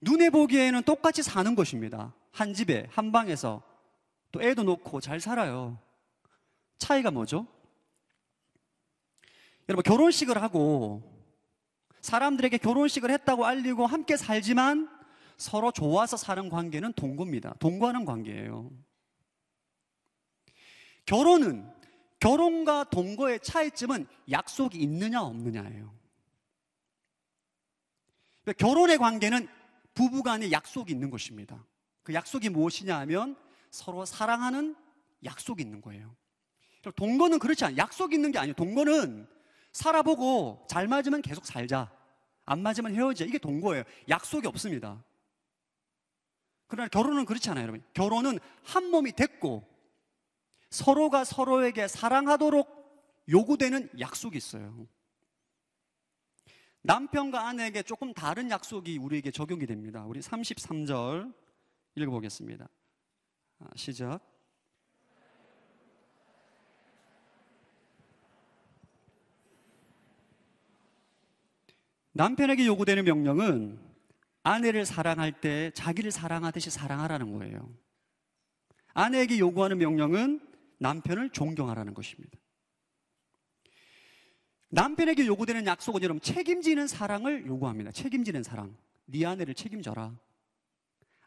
[0.00, 2.14] 눈에 보기에는 똑같이 사는 것입니다.
[2.30, 3.62] 한 집에, 한 방에서.
[4.30, 5.78] 또 애도 놓고 잘 살아요.
[6.78, 7.46] 차이가 뭐죠?
[9.68, 11.02] 여러분, 결혼식을 하고
[12.00, 14.88] 사람들에게 결혼식을 했다고 알리고 함께 살지만
[15.36, 17.54] 서로 좋아서 사는 관계는 동거입니다.
[17.58, 18.70] 동거하는 관계예요.
[21.06, 21.70] 결혼은
[22.20, 25.96] 결혼과 동거의 차이점은 약속이 있느냐 없느냐예요.
[28.56, 29.46] 결혼의 관계는
[29.98, 31.66] 부부 간에 약속이 있는 것입니다.
[32.04, 33.34] 그 약속이 무엇이냐 하면
[33.72, 34.76] 서로 사랑하는
[35.24, 36.14] 약속이 있는 거예요.
[36.94, 37.78] 동거는 그렇지 않아요.
[37.78, 38.54] 약속이 있는 게 아니에요.
[38.54, 39.26] 동거는
[39.72, 41.90] 살아보고 잘 맞으면 계속 살자.
[42.44, 43.24] 안 맞으면 헤어지자.
[43.24, 43.82] 이게 동거예요.
[44.08, 45.02] 약속이 없습니다.
[46.68, 47.82] 그러나 결혼은 그렇지 않아요, 여러분.
[47.92, 49.66] 결혼은 한 몸이 됐고
[50.70, 52.68] 서로가 서로에게 사랑하도록
[53.28, 54.86] 요구되는 약속이 있어요.
[56.88, 60.06] 남편과 아내에게 조금 다른 약속이 우리에게 적용이 됩니다.
[60.06, 61.34] 우리 33절
[61.96, 62.66] 읽어보겠습니다.
[63.58, 64.20] 아, 시작.
[72.12, 73.78] 남편에게 요구되는 명령은
[74.42, 77.68] 아내를 사랑할 때 자기를 사랑하듯이 사랑하라는 거예요.
[78.94, 80.40] 아내에게 요구하는 명령은
[80.78, 82.38] 남편을 존경하라는 것입니다.
[84.70, 87.90] 남편에게 요구되는 약속은 여러분 책임지는 사랑을 요구합니다.
[87.92, 88.76] 책임지는 사랑.
[89.06, 90.14] 네 아내를 책임져라.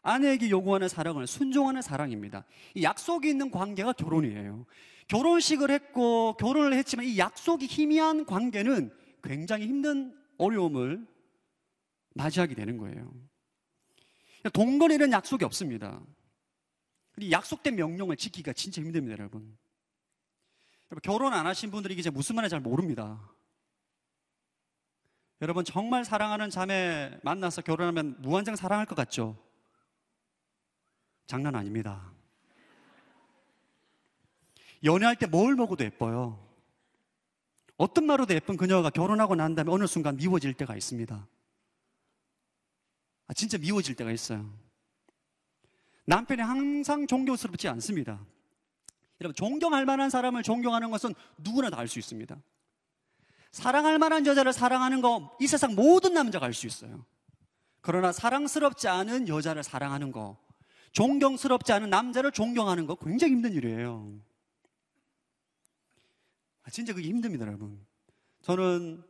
[0.02, 2.44] 아내에게 요구하는 사랑은 순종하는 사랑입니다.
[2.74, 4.66] 이 약속이 있는 관계가 결혼이에요.
[5.08, 11.06] 결혼식을 했고 결혼을 했지만 이 약속이 희미한 관계는 굉장히 힘든 어려움을
[12.14, 13.12] 맞이하게 되는 거예요.
[14.52, 16.00] 동거리는 약속이 없습니다.
[17.30, 19.56] 약속된 명령을 지키기가 진짜 힘듭니다, 여러분.
[21.00, 23.20] 결혼 안 하신 분들이 이제 무슨 말인지 잘 모릅니다.
[25.40, 29.36] 여러분, 정말 사랑하는 자매 만나서 결혼하면 무한정 사랑할 것 같죠?
[31.26, 32.12] 장난 아닙니다.
[34.84, 36.38] 연애할 때 뭘 먹어도 예뻐요.
[37.76, 41.26] 어떤 말로도 예쁜 그녀가 결혼하고 난 다음에 어느 순간 미워질 때가 있습니다.
[43.26, 44.48] 아, 진짜 미워질 때가 있어요.
[46.04, 48.24] 남편이 항상 존경스럽지 않습니다.
[49.22, 52.36] 여러분, 존경할 만한 사람을 존경하는 것은 누구나 다 알 수 있습니다.
[53.52, 57.04] 사랑할 만한 여자를 사랑하는 거 이 세상 모든 남자가 알 수 있어요.
[57.80, 60.38] 그러나 사랑스럽지 않은 여자를 사랑하는 거,
[60.92, 64.12] 존경스럽지 않은 남자를 존경하는 거 굉장히 힘든 일이에요.
[66.64, 67.84] 아, 진짜 그게 힘듭니다, 여러분.
[68.42, 69.02] 저는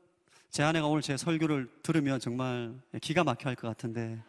[0.51, 4.23] 제 아내가 오늘 제 설교를 들으면 정말 기가 막혀 할 것 같은데,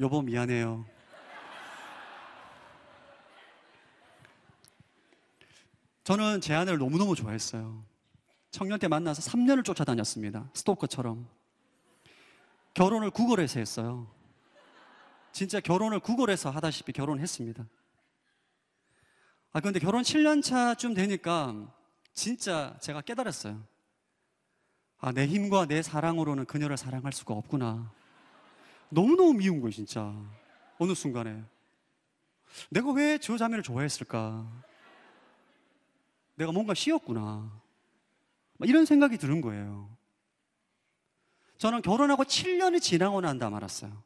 [0.00, 0.86] 여보 미안해요.
[6.04, 7.82] 저는 제 아내를 너무너무 좋아했어요.
[8.50, 10.50] 청년 때 만나서 3년을 쫓아다녔습니다.
[10.52, 11.26] 스토커처럼.
[12.74, 14.06] 결혼을 구걸해서 했어요.
[15.32, 17.66] 진짜 결혼을 구걸해서 하다시피 결혼했습니다.
[19.52, 21.72] 아, 근데 결혼 7년 차쯤 되니까
[22.12, 23.62] 진짜 제가 깨달았어요.
[24.98, 27.90] 아, 내 힘과 내 사랑으로는 그녀를 사랑할 수가 없구나.
[28.90, 30.14] 너무너무 미운 거예요, 진짜.
[30.78, 31.42] 어느 순간에.
[32.70, 34.46] 내가 왜 저 자매를 좋아했을까?
[36.34, 37.62] 내가 뭔가 쉬었구나.
[38.64, 39.94] 이런 생각이 드는 거예요.
[41.58, 44.02] 저는 결혼하고 7년이 지나고 난 다음 알았어요.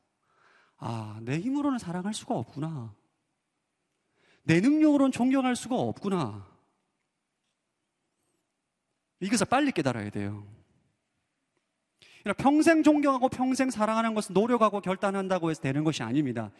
[0.78, 2.94] 아, 내 힘으로는 사랑할 수가 없구나.
[4.44, 6.46] 내 능력으로는 존경할 수가 없구나.
[9.20, 10.46] 이것을 빨리 깨달아야 돼요.
[12.36, 16.50] 평생 존경하고 평생 사랑하는 것은 노력하고 결단한다고 해서 되는 것이 아닙니다.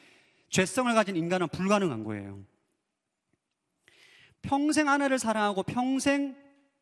[0.48, 2.42] 죄성을 가진 인간은 불가능한 거예요.
[4.42, 6.36] 평생 아내를 사랑하고 평생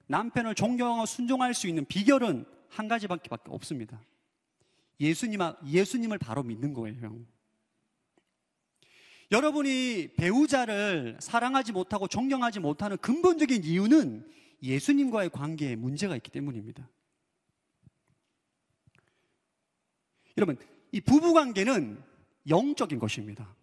[0.09, 4.01] 남편을 존경하고 순종할 수 있는 비결은 한 가지밖에 없습니다.
[5.01, 7.19] 예수님, 예수님을 바로 믿는 거예요.
[9.31, 14.31] 여러분이 배우자를 사랑하지 못하고 존경하지 못하는 근본적인 이유는
[14.63, 16.89] 예수님과의 관계에 문제가 있기 때문입니다.
[20.39, 20.57] 여러분,
[20.93, 22.03] 이 부부 관계는
[22.49, 23.55] 영적인 것입니다.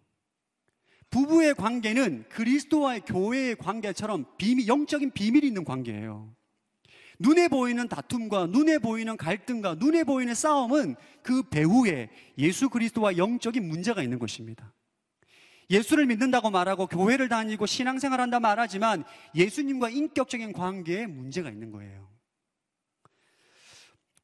[1.14, 6.34] 부부의 관계는 그리스도와의 교회의 관계처럼 비밀, 영적인 비밀이 있는 관계예요.
[7.20, 14.02] 눈에 보이는 다툼과 눈에 보이는 갈등과 눈에 보이는 싸움은 그 배후에 예수 그리스도와 영적인 문제가
[14.02, 14.74] 있는 것입니다.
[15.70, 19.04] 예수를 믿는다고 말하고 교회를 다니고 신앙생활 한다 말하지만
[19.36, 22.10] 예수님과 인격적인 관계에 문제가 있는 거예요.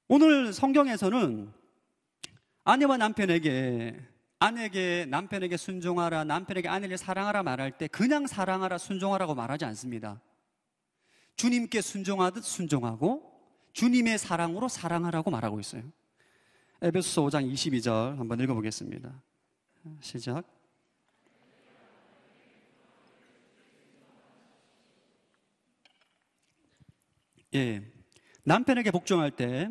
[0.08, 1.52] 오늘 성경에서는
[2.64, 4.09] 아내와 남편에게
[4.40, 10.20] 아내에게 남편에게 순종하라, 남편에게 아내를 사랑하라 말할 때 그냥 사랑하라, 순종하라고 말하지 않습니다.
[11.36, 13.30] 주님께 순종하듯 순종하고
[13.74, 15.82] 주님의 사랑으로 사랑하라고 말하고 있어요.
[16.80, 19.22] 에베소서 5장 22절 한번 읽어보겠습니다.
[20.00, 20.44] 시작.
[27.54, 27.82] 예.
[28.44, 29.68] 남편에게 복종할 때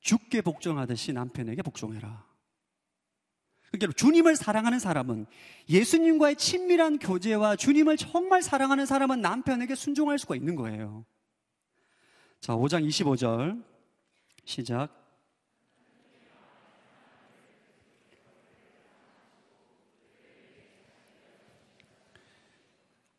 [0.00, 2.31] 죽게 복종하듯이 남편에게 복종해라.
[3.72, 5.26] 그러니까 주님을 사랑하는 사람은
[5.68, 11.06] 예수님과의 친밀한 교제와 주님을 정말 사랑하는 사람은 남편에게 순종할 수가 있는 거예요.
[12.40, 13.64] 자, 5장 25절
[14.44, 15.00] 시작.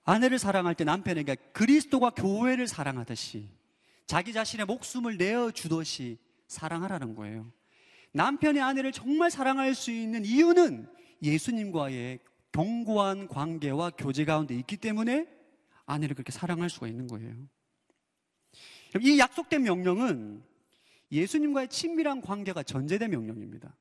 [0.05, 3.49] 아내를 사랑할 때 남편에게 그리스도가 교회를 사랑하듯이
[4.05, 7.51] 자기 자신의 목숨을 내어 주듯이 사랑하라는 거예요.
[8.13, 10.88] 남편이 아내를 정말 사랑할 수 있는 이유는
[11.21, 12.19] 예수님과의
[12.52, 15.28] 견고한 관계와 교제 가운데 있기 때문에
[15.86, 17.36] 아내를 그렇게 사랑할 수가 있는 거예요.
[19.02, 20.43] 이 약속된 명령은
[21.12, 23.76] 예수님과의 친밀한 관계가 전제된 명령입니다.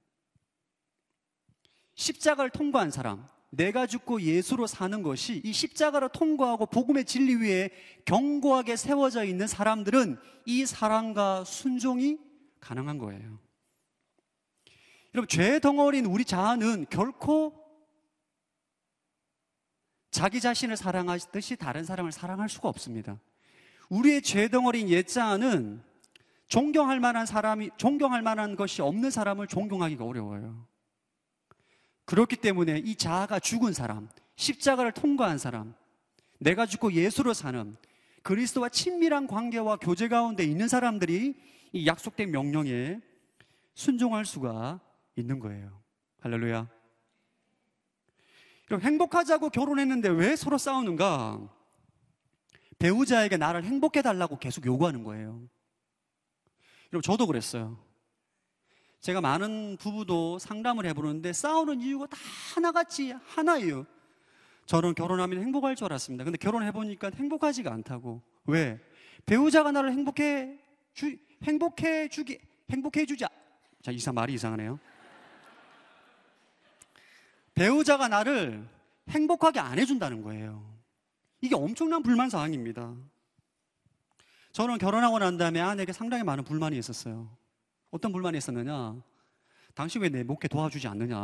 [1.95, 7.71] 십자가를 통과한 사람, 내가 죽고 예수로 사는 것이 이 십자가를 통과하고 복음의 진리 위에
[8.07, 10.17] 견고하게 세워져 있는 사람들은
[10.47, 12.19] 이 사랑과 순종이
[12.61, 13.39] 가능한 거예요.
[15.15, 17.53] 여러분, 죄 덩어리인 우리 자아는 결코
[20.11, 23.19] 자기 자신을 사랑하듯이 다른 사람을 사랑할 수가 없습니다.
[23.89, 25.83] 우리의 죄 덩어리인 옛자아는
[26.49, 30.67] 존경할 만한 사람이, 존경할 만한 것이 없는 사람을 존경하기가 어려워요.
[32.05, 35.75] 그렇기 때문에 이 자아가 죽은 사람, 십자가를 통과한 사람,
[36.39, 37.77] 내가 죽고 예수로 사는
[38.23, 41.35] 그리스도와 친밀한 관계와 교제 가운데 있는 사람들이
[41.73, 43.01] 이 약속된 명령에
[43.75, 44.81] 순종할 수가
[45.17, 45.83] 있는 거예요.
[46.21, 46.69] 할렐루야.
[48.67, 51.41] 그럼 행복하자고 결혼했는데 왜 서로 싸우는가?
[52.79, 55.49] 배우자에게 나를 행복해 달라고 계속 요구하는 거예요.
[56.93, 57.79] 여러분, 저도 그랬어요.
[59.01, 62.17] 제가 많은 부부도 상담을 해보는데 싸우는 이유가 다
[62.55, 63.85] 하나같이 하나예요.
[64.67, 66.25] 저는 결혼하면 행복할 줄 알았습니다.
[66.25, 68.23] 근데 결혼해보니까 행복하지가 않다고.
[68.47, 68.81] 왜?
[69.27, 70.59] 배우자가 나를 행복해
[70.95, 73.29] 주, 행복해 주기, 행복해 주자.
[73.83, 74.79] 자, 이상, 말이 이상하네요.
[77.55, 78.67] 배우자가 나를
[79.09, 80.65] 행복하게 안 해준다는 거예요.
[81.41, 82.95] 이게 엄청난 불만 사항입니다.
[84.53, 87.29] 저는 결혼하고 난 다음에 아내에게 상당히 많은 불만이 있었어요.
[87.91, 88.97] 어떤 불만이 있었느냐?
[89.75, 91.19] 당신 왜 내 목회 도와주지 않느냐?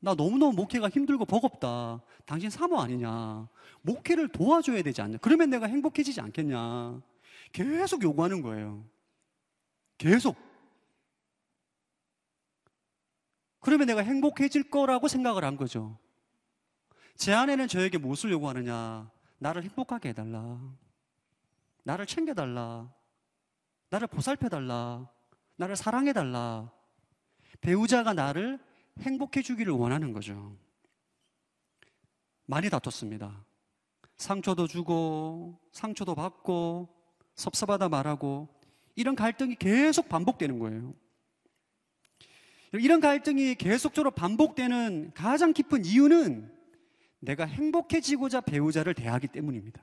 [0.00, 2.02] 나 너무너무 목회가 힘들고 버겁다.
[2.26, 3.48] 당신 사모 아니냐?
[3.82, 5.18] 목회를 도와줘야 되지 않냐?
[5.18, 7.00] 그러면 내가 행복해지지 않겠냐?
[7.52, 8.84] 계속 요구하는 거예요.
[9.96, 10.36] 계속.
[13.64, 15.98] 그러면 내가 행복해질 거라고 생각을 한 거죠.
[17.16, 19.10] 제 아내는 저에게 무엇을 요구하느냐?
[19.38, 20.60] 나를 행복하게 해달라.
[21.82, 22.92] 나를 챙겨달라.
[23.88, 25.08] 나를 보살펴달라.
[25.56, 26.70] 나를 사랑해달라.
[27.62, 28.58] 배우자가 나를
[29.00, 30.58] 행복해 주기를 원하는 거죠.
[32.44, 33.46] 많이 다퉜습니다.
[34.18, 36.94] 상처도 주고, 상처도 받고,
[37.34, 38.46] 섭섭하다 말하고,
[38.94, 40.92] 이런 갈등이 계속 반복되는 거예요.
[42.80, 46.52] 이런 갈등이 계속적으로 반복되는 가장 깊은 이유는
[47.20, 49.82] 내가 행복해지고자 배우자를 대하기 때문입니다.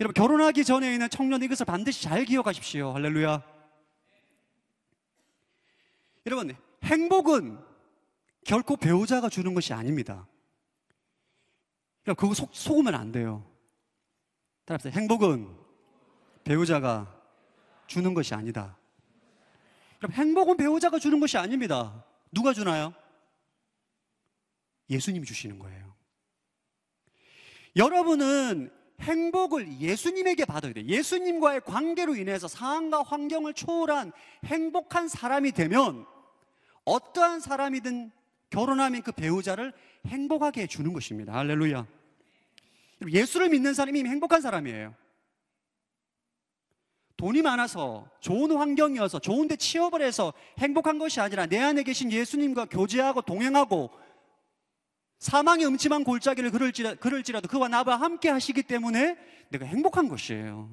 [0.00, 2.92] 여러분, 결혼하기 전에 있는 청년 이것을 반드시 잘 기억하십시오.
[2.92, 3.42] 할렐루야.
[6.26, 7.58] 여러분, 행복은
[8.44, 10.26] 결코 배우자가 주는 것이 아닙니다.
[12.02, 13.44] 그러니까 그거 속, 속으면 안 돼요.
[14.66, 14.98] 따라합시다.
[14.98, 15.48] 행복은
[16.44, 17.12] 배우자가
[17.86, 18.76] 주는 것이 아니다.
[20.06, 22.04] 그럼 행복은 배우자가 주는 것이 아닙니다.
[22.30, 22.94] 누가 주나요?
[24.88, 25.94] 예수님이 주시는 거예요.
[27.74, 30.84] 여러분은 행복을 예수님에게 받아야 돼요.
[30.86, 34.12] 예수님과의 관계로 인해서 상황과 환경을 초월한
[34.44, 36.06] 행복한 사람이 되면
[36.84, 38.12] 어떠한 사람이든
[38.50, 39.72] 결혼하면 그 배우자를
[40.06, 41.34] 행복하게 해주는 것입니다.
[41.34, 41.84] 할렐루야.
[43.08, 44.94] 예수를 믿는 사람이 행복한 사람이에요.
[47.16, 52.66] 돈이 많아서 좋은 환경이어서 좋은 데 취업을 해서 행복한 것이 아니라 내 안에 계신 예수님과
[52.66, 53.90] 교제하고 동행하고
[55.18, 56.50] 사망의 음침한 골짜기를
[57.00, 59.16] 걸을지라, 도 그와 나와 함께 하시기 때문에
[59.48, 60.70] 내가 행복한 것이에요.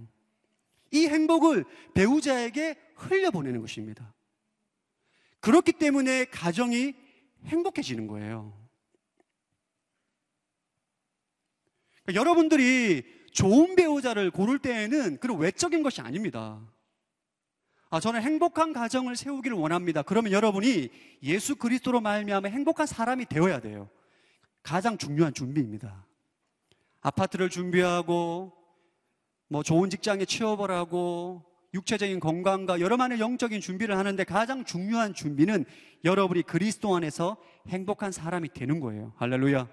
[0.91, 4.13] 이 행복을 배우자에게 흘려보내는 것입니다.
[5.39, 6.93] 그렇기 때문에 가정이
[7.45, 8.53] 행복해지는 거예요.
[12.03, 13.03] 그러니까 여러분들이
[13.33, 16.61] 좋은 배우자를 고를 때에는 그런 외적인 것이 아닙니다.
[17.89, 20.01] 아, 저는 행복한 가정을 세우기를 원합니다.
[20.01, 20.89] 그러면 여러분이
[21.23, 23.89] 예수 그리스도로 말미암아 행복한 사람이 되어야 돼요.
[24.63, 26.05] 가장 중요한 준비입니다.
[27.01, 28.53] 아파트를 준비하고
[29.49, 31.43] 뭐 좋은 직장에 취업을 하고
[31.73, 35.65] 육체적인 건강과 여러 만의 영적인 준비를 하는데 가장 중요한 준비는
[36.05, 39.13] 여러분이 그리스도 안에서 행복한 사람이 되는 거예요.
[39.17, 39.67] 할렐루야.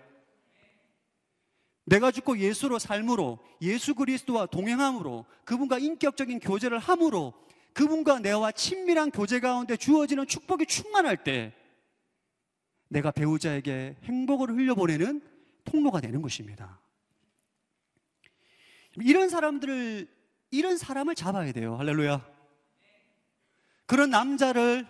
[1.90, 7.34] 내가 죽고 예수로 삶으로 예수 그리스도와 동행함으로 그분과 인격적인 교제를 함으로
[7.72, 11.52] 그분과 내와 친밀한 교제 가운데 주어지는 축복이 충만할 때
[12.88, 15.20] 내가 배우자에게 행복을 흘려보내는
[15.64, 16.80] 통로가 되는 것입니다.
[18.96, 20.08] 이런 사람들을,
[20.52, 21.76] 이런 사람을 잡아야 돼요.
[21.76, 22.24] 할렐루야.
[23.86, 24.86] 그런 남자를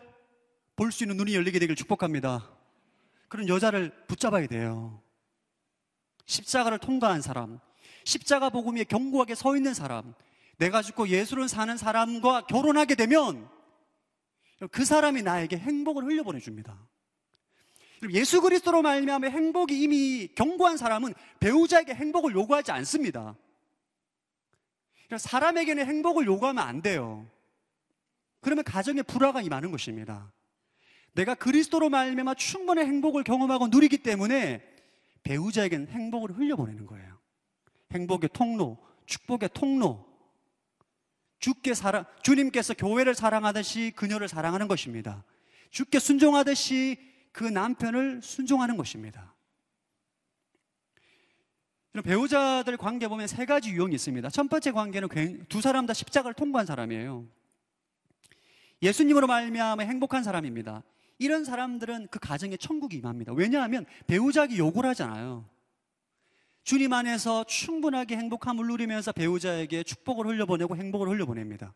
[0.76, 2.50] 볼 수 있는 눈이 열리게 되길 축복합니다.
[3.28, 5.02] 그런 여자를 붙잡아야 돼요.
[6.30, 7.58] 십자가를 통과한 사람,
[8.04, 10.14] 십자가 복음 위에 견고하게 서 있는 사람,
[10.58, 13.48] 내가 죽고 예수를 사는 사람과 결혼하게 되면
[14.70, 16.78] 그 사람이 나에게 행복을 흘려보내 줍니다.
[18.12, 23.36] 예수 그리스도로 말미암아 행복이 이미 견고한 사람은 배우자에게 행복을 요구하지 않습니다.
[25.16, 27.28] 사람에게는 행복을 요구하면 안 돼요.
[28.40, 30.32] 그러면 가정에 불화가 임하는 것입니다.
[31.12, 34.69] 내가 그리스도로 말미암아 충분한 행복을 경험하고 누리기 때문에
[35.22, 37.18] 배우자에게는 행복을 흘려보내는 거예요.
[37.92, 40.08] 행복의 통로, 축복의 통로.
[41.38, 45.24] 주께 사랑, 주님께서 교회를 사랑하듯이 그녀를 사랑하는 것입니다.
[45.70, 46.98] 주께 순종하듯이
[47.32, 49.34] 그 남편을 순종하는 것입니다.
[52.04, 54.30] 배우자들 관계 보면 세 가지 유형이 있습니다.
[54.30, 55.08] 첫 번째 관계는
[55.48, 57.26] 두 사람 다 십자가를 통과한 사람이에요.
[58.82, 60.82] 예수님으로 말미암아 행복한 사람입니다.
[61.20, 63.34] 이런 사람들은 그 가정에 천국이 임합니다.
[63.34, 65.46] 왜냐하면 배우자에게 욕을 하잖아요.
[66.64, 71.74] 주님 안에서 충분하게 행복함을 누리면서 배우자에게 축복을 흘려보내고 행복을 흘려보냅니다.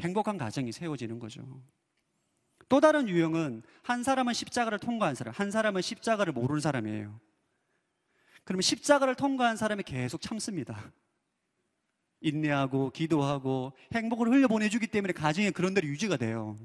[0.00, 1.60] 행복한 가정이 세워지는 거죠.
[2.68, 7.18] 또 다른 유형은 한 사람은 십자가를 통과한 사람, 한 사람은 십자가를 모르는 사람이에요.
[8.44, 10.92] 그러면 십자가를 통과한 사람이 계속 참습니다.
[12.20, 16.56] 인내하고 기도하고 행복을 흘려보내주기 때문에 가정에 그런 대로 유지가 돼요.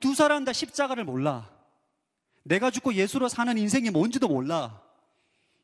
[0.00, 1.50] 두 사람 다 십자가를 몰라.
[2.42, 4.82] 내가 죽고 예수로 사는 인생이 뭔지도 몰라.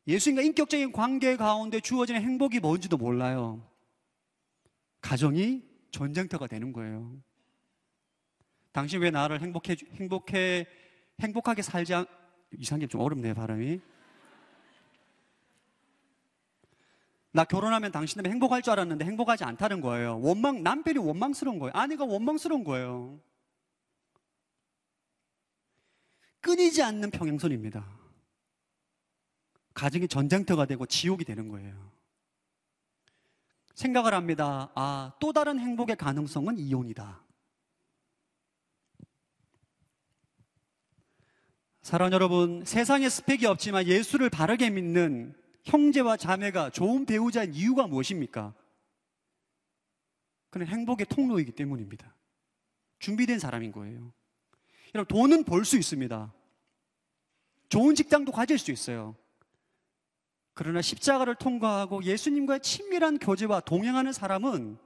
[0.07, 3.65] 예수님과 인격적인 관계 가운데 주어지는 행복이 뭔지도 몰라요.
[5.01, 7.11] 가정이 전쟁터가 되는 거예요.
[8.71, 10.65] 당신 왜 나를 행복해, 행복해,
[11.21, 12.05] 행복하게 살지 않,
[12.57, 13.79] 이상하게 좀 어렵네요, 발음이.
[17.31, 20.19] 나 결혼하면 당신 때문에 행복할 줄 알았는데 행복하지 않다는 거예요.
[20.21, 21.71] 원망, 남편이 원망스러운 거예요.
[21.73, 23.19] 아내가 원망스러운 거예요.
[26.43, 27.87] 끊이지 않는 평행선입니다.
[29.73, 31.91] 가정이 전쟁터가 되고 지옥이 되는 거예요.
[33.73, 34.71] 생각을 합니다.
[34.75, 37.23] 아, 또 다른 행복의 가능성은 이혼이다.
[41.81, 48.53] 사랑 여러분, 세상에 스펙이 없지만 예수를 바르게 믿는 형제와 자매가 좋은 배우자인 이유가 무엇입니까?
[50.49, 52.13] 그는 행복의 통로이기 때문입니다.
[52.99, 54.13] 준비된 사람인 거예요.
[54.95, 56.33] 여러분, 돈은 벌 수 있습니다.
[57.69, 59.15] 좋은 직장도 가질 수 있어요.
[60.53, 64.77] 그러나 십자가를 통과하고 예수님과의 친밀한 교제와 동행하는 사람은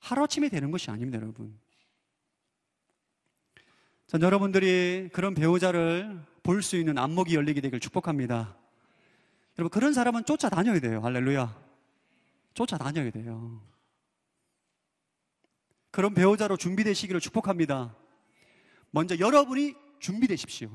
[0.00, 1.58] 하루아침에 되는 것이 아닙니다, 여러분.
[4.08, 8.56] 전 여러분들이 그런 배우자를 볼 수 있는 안목이 열리게 되길 축복합니다.
[9.58, 11.00] 여러분, 그런 사람은 쫓아다녀야 돼요.
[11.02, 11.68] 할렐루야.
[12.54, 13.62] 쫓아다녀야 돼요.
[15.90, 17.94] 그런 배우자로 준비되시기를 축복합니다.
[18.90, 20.70] 먼저 여러분이 준비되십시오.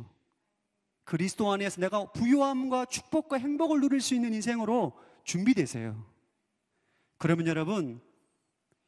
[1.03, 6.05] 그리스도 안에서 내가 부유함과 축복과 행복을 누릴 수 있는 인생으로 준비되세요.
[7.17, 8.01] 그러면 여러분,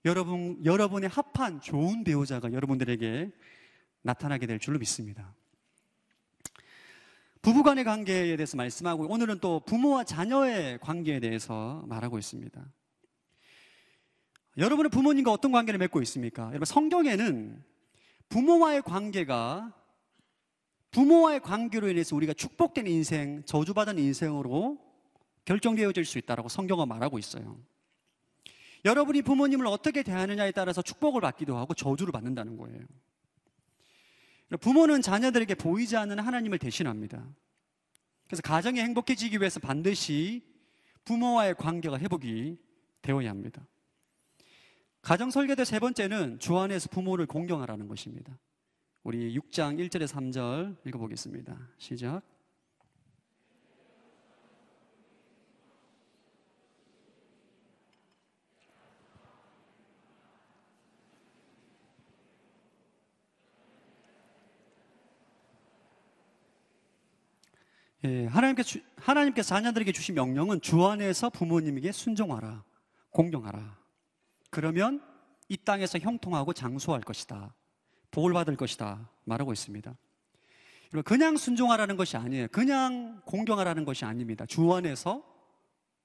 [0.06, 3.32] 여러분, 여러분의 합한 좋은 배우자가 여러분들에게
[4.02, 5.36] 나타나게 될 줄로 믿습니다.
[7.42, 12.66] 부부간의 관계에 대해서 말씀하고 오늘은 또 부모와 자녀의 관계에 대해서 말하고 있습니다.
[14.58, 16.48] 여러분의 부모님과 어떤 관계를 맺고 있습니까?
[16.48, 17.64] 여러분 성경에는
[18.30, 19.74] 부모와의 관계가
[20.92, 24.80] 부모와의 관계로 인해서 우리가 축복된 인생, 저주받은 인생으로
[25.44, 27.60] 결정되어질 수 있다고 성경은 말하고 있어요.
[28.86, 32.80] 여러분이 부모님을 어떻게 대하느냐에 따라서 축복을 받기도 하고 저주를 받는다는 거예요.
[34.62, 37.28] 부모는 자녀들에게 보이지 않는 하나님을 대신합니다.
[38.28, 40.44] 그래서 가정이 행복해지기 위해서 반드시
[41.04, 42.58] 부모와의 관계가 회복이
[43.02, 43.68] 되어야 합니다.
[45.06, 48.40] 가정 설계대 세 번째는 주 안에서 부모를 공경하라는 것입니다.
[49.04, 51.56] 우리 6장 1절에 3절 읽어보겠습니다.
[51.78, 52.24] 시작.
[68.06, 72.64] 예, 하나님께서 하나님께서 자녀들에게 주신 명령은 주 안에서 부모님에게 순종하라,
[73.12, 73.85] 공경하라.
[74.56, 75.02] 그러면
[75.50, 77.54] 이 땅에서 형통하고 장수할 것이다.
[78.12, 79.10] 복을 받을 것이다.
[79.26, 79.94] 말하고 있습니다.
[81.04, 82.48] 그냥 순종하라는 것이 아니에요.
[82.54, 84.46] 그냥 공경하라는 것이 아닙니다.
[84.46, 85.26] 주 안에서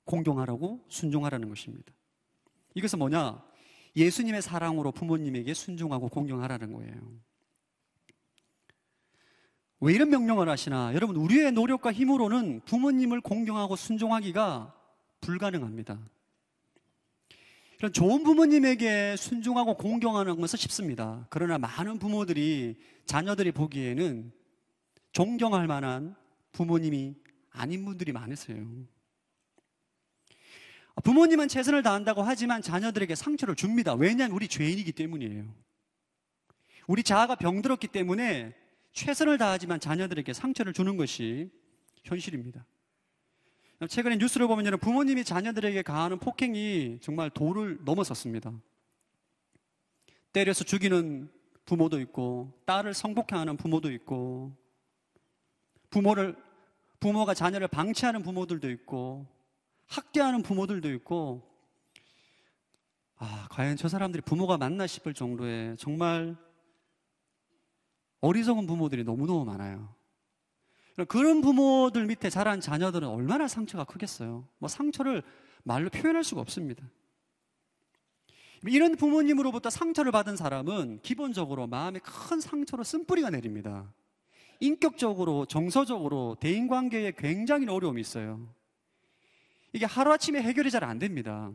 [0.05, 1.93] 공경하라고 순종하라는 것입니다.
[2.75, 3.41] 이것은 뭐냐?
[3.95, 6.95] 예수님의 사랑으로 부모님에게 순종하고 공경하라는 거예요.
[9.79, 10.93] 왜 이런 명령을 하시나?
[10.93, 14.75] 여러분, 우리의 노력과 힘으로는 부모님을 공경하고 순종하기가
[15.21, 16.01] 불가능합니다.
[17.81, 21.26] 이런 좋은 부모님에게 순종하고 공경하는 것은 쉽습니다.
[21.31, 22.76] 그러나 많은 부모들이
[23.07, 24.31] 자녀들이 보기에는
[25.12, 26.14] 존경할 만한
[26.53, 27.14] 부모님이
[27.49, 28.66] 아닌 분들이 많으세요.
[31.03, 33.95] 부모님은 최선을 다한다고 하지만 자녀들에게 상처를 줍니다.
[33.95, 35.51] 왜냐하면 우리 죄인이기 때문이에요.
[36.87, 38.55] 우리 자아가 병들었기 때문에
[38.93, 41.51] 최선을 다하지만 자녀들에게 상처를 주는 것이
[42.05, 42.66] 현실입니다.
[43.89, 48.53] 최근에 뉴스를 보면 부모님이 자녀들에게 가하는 폭행이 정말 도를 넘어섰습니다.
[50.33, 51.31] 때려서 죽이는
[51.64, 54.55] 부모도 있고, 딸을 성폭행하는 부모도 있고,
[55.89, 56.37] 부모를,
[57.01, 59.26] 부모가 자녀를 방치하는 부모들도 있고,
[59.87, 61.49] 학대하는 부모들도 있고,
[63.16, 66.37] 아, 과연 저 사람들이 부모가 맞나 싶을 정도의 정말
[68.20, 69.95] 어리석은 부모들이 너무너무 많아요.
[71.05, 74.49] 그런 부모들 밑에 자란 자녀들은 얼마나 상처가 크겠어요.
[74.59, 75.23] 뭐 상처를
[75.63, 76.85] 말로 표현할 수가 없습니다.
[78.67, 83.93] 이런 부모님으로부터 상처를 받은 사람은 기본적으로 마음에 큰 상처로 쓴뿌리가 내립니다.
[84.61, 88.53] 인격적으로, 정서적으로, 대인 관계에 굉장히 어려움이 있어요.
[89.73, 91.53] 이게 하루아침에 해결이 잘 안 됩니다.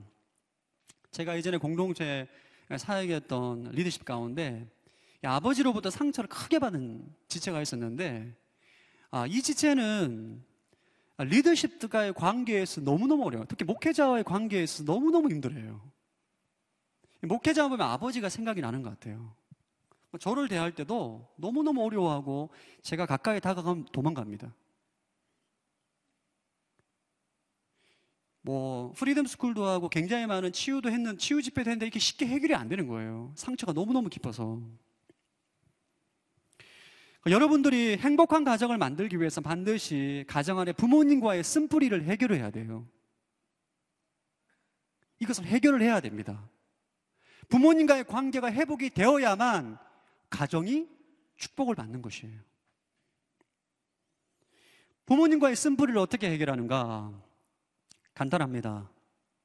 [1.11, 2.27] 제가 예전에 공동체
[2.75, 4.67] 사역했던 리더십 가운데
[5.23, 8.35] 아버지로부터 상처를 크게 받은 지체가 있었는데
[9.15, 10.43] 아, 이 지체는
[11.19, 13.45] 리더십과의 관계에서 너무너무 어려워요.
[13.47, 15.89] 특히 목회자와의 관계에서 너무너무 힘들어요.
[17.21, 19.33] 목회자 보면 아버지가 생각이 나는 것 같아요.
[20.19, 22.49] 저를 대할 때도 너무너무 어려워하고
[22.81, 24.53] 제가 가까이 다가가면 도망갑니다.
[28.41, 32.67] 뭐 freedom school도 하고 굉장히 많은 치유도 했는 치유 집회도 했는데 이게 쉽게 해결이 안
[32.67, 33.31] 되는 거예요.
[33.35, 34.61] 상처가 너무너무 깊어서.
[37.31, 42.87] 여러분들이 행복한 가정을 만들기 위해서 반드시 가정 안에 부모님과의 쓴뿌리를 해결해야 돼요.
[45.19, 46.47] 이것을 해결을 해야 됩니다.
[47.49, 49.77] 부모님과의 관계가 회복이 되어야만
[50.29, 50.87] 가정이
[51.37, 52.39] 축복을 받는 것이에요.
[55.05, 57.11] 부모님과의 쓴뿌리를 어떻게 해결하는가?
[58.13, 58.89] 간단합니다.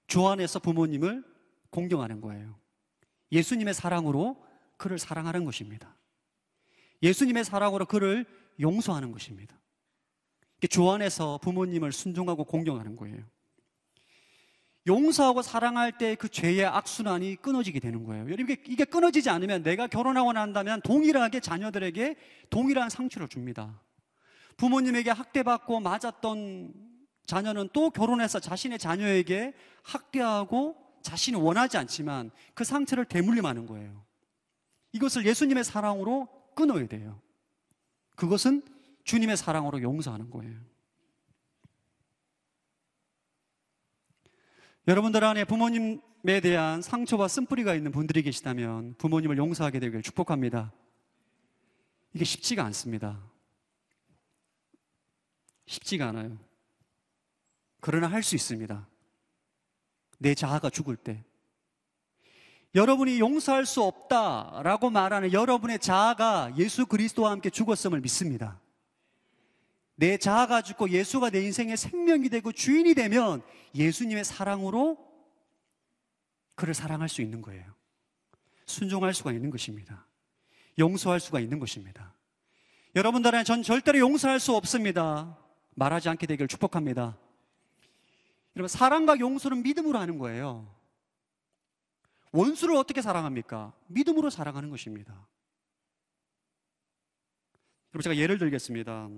[0.07, 1.25] 주 안에서 부모님을
[1.71, 2.59] 공경하는 거예요.
[3.33, 4.45] 예수님의 사랑으로
[4.77, 5.95] 그를 사랑하는 것입니다.
[7.03, 8.27] 예수님의 사랑으로 그를
[8.61, 9.59] 용서하는 것입니다.
[10.69, 13.25] 주 안에서 부모님을 순종하고 공경하는 거예요.
[14.87, 18.27] 용서하고 사랑할 때 그 죄의 악순환이 끊어지게 되는 거예요.
[18.29, 22.17] 이게, 이게 끊어지지 않으면 내가 결혼하고 난다면 동일하게 자녀들에게
[22.51, 23.81] 동일한 상처를 줍니다.
[24.57, 26.75] 부모님에게 학대받고 맞았던
[27.27, 34.05] 자녀는 또 결혼해서 자신의 자녀에게 학대하고 자신이 원하지 않지만 그 상처를 대물림하는 거예요.
[34.93, 37.21] 이것을 예수님의 사랑으로 끊어야 돼요.
[38.17, 38.63] 그것은
[39.05, 40.59] 주님의 사랑으로 용서하는 거예요.
[44.87, 50.73] 여러분들 안에 부모님에 대한 상처와 쓴뿌리가 있는 분들이 계시다면 부모님을 용서하게 되길 축복합니다.
[52.13, 53.23] 이게 쉽지가 않습니다.
[55.67, 56.39] 쉽지가 않아요.
[57.81, 58.89] 그러나 할 수 있습니다.
[60.19, 61.25] 내 자아가 죽을 때.
[62.75, 68.61] 여러분이 용서할 수 없다라고 말하는 여러분의 자아가 예수 그리스도와 함께 죽었음을 믿습니다.
[69.97, 73.43] 내 자아가 죽고 예수가 내 인생의 생명이 되고 주인이 되면
[73.75, 74.99] 예수님의 사랑으로
[76.55, 77.65] 그를 사랑할 수 있는 거예요.
[78.67, 80.07] 순종할 수가 있는 것입니다.
[80.79, 82.15] 용서할 수가 있는 것입니다.
[82.95, 85.37] 여러분들은 전 절대로 용서할 수 없습니다.
[85.75, 87.19] 말하지 않게 되길 축복합니다.
[88.57, 90.80] 여러분, 사랑과 용서는 믿음으로 하는 거예요.
[92.33, 93.73] 원수를 어떻게 사랑합니까?
[93.89, 95.13] 믿음으로 사랑하는 것입니다.
[97.93, 99.09] 여러분, 제가 예를 들겠습니다.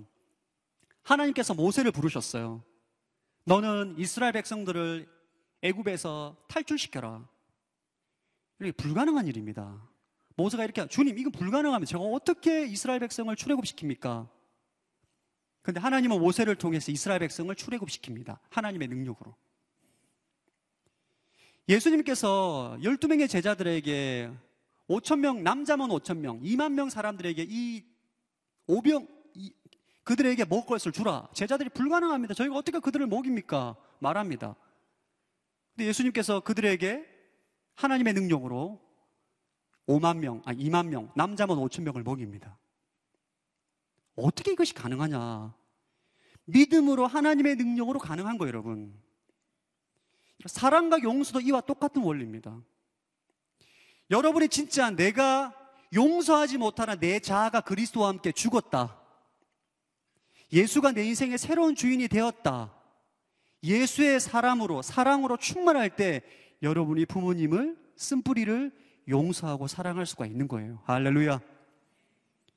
[1.03, 2.63] 하나님께서 모세를 부르셨어요.
[3.45, 5.09] 너는 이스라엘 백성들을
[5.63, 7.29] 애굽에서 탈출시켜라.
[8.61, 9.89] 이게 불가능한 일입니다.
[10.37, 14.29] 모세가 이렇게 주님 이건 불가능하면 제가 어떻게 이스라엘 백성을 출애굽시킵니까?
[15.63, 18.39] 근데 하나님은 모세를 통해서 이스라엘 백성을 출애굽시킵니다.
[18.51, 19.37] 하나님의 능력으로.
[21.69, 24.31] 예수님께서 12명의 제자들에게
[24.89, 27.85] 5천 명 남자만 5천 명, 2만 명 사람들에게 이
[28.67, 29.07] 오병
[30.05, 31.29] 그들에게 먹을 것을 주라.
[31.33, 32.35] 제자들이 불가능합니다.
[32.35, 33.77] 저희가 어떻게 그들을 먹입니까?
[34.01, 34.57] 말합니다.
[35.75, 37.07] 근데 예수님께서 그들에게
[37.75, 38.81] 하나님의 능력으로
[39.87, 42.59] 5만 명, 아 2만 명, 남자만 5천 명을 먹입니다.
[44.17, 45.55] 어떻게 이것이 가능하냐?
[46.45, 49.01] 믿음으로 하나님의 능력으로 가능한 거예요, 여러분.
[50.47, 52.61] 사랑과 용서도 이와 똑같은 원리입니다.
[54.11, 55.55] 여러분이 진짜 내가
[55.95, 58.99] 용서하지 못하는 내 자아가 그리스도와 함께 죽었다.
[60.53, 62.75] 예수가 내 인생의 새로운 주인이 되었다.
[63.63, 66.23] 예수의 사람으로, 사랑으로 충만할 때
[66.63, 68.73] 여러분이 부모님을 쓴뿌리를
[69.09, 70.81] 용서하고 사랑할 수가 있는 거예요.
[70.85, 71.41] 할렐루야.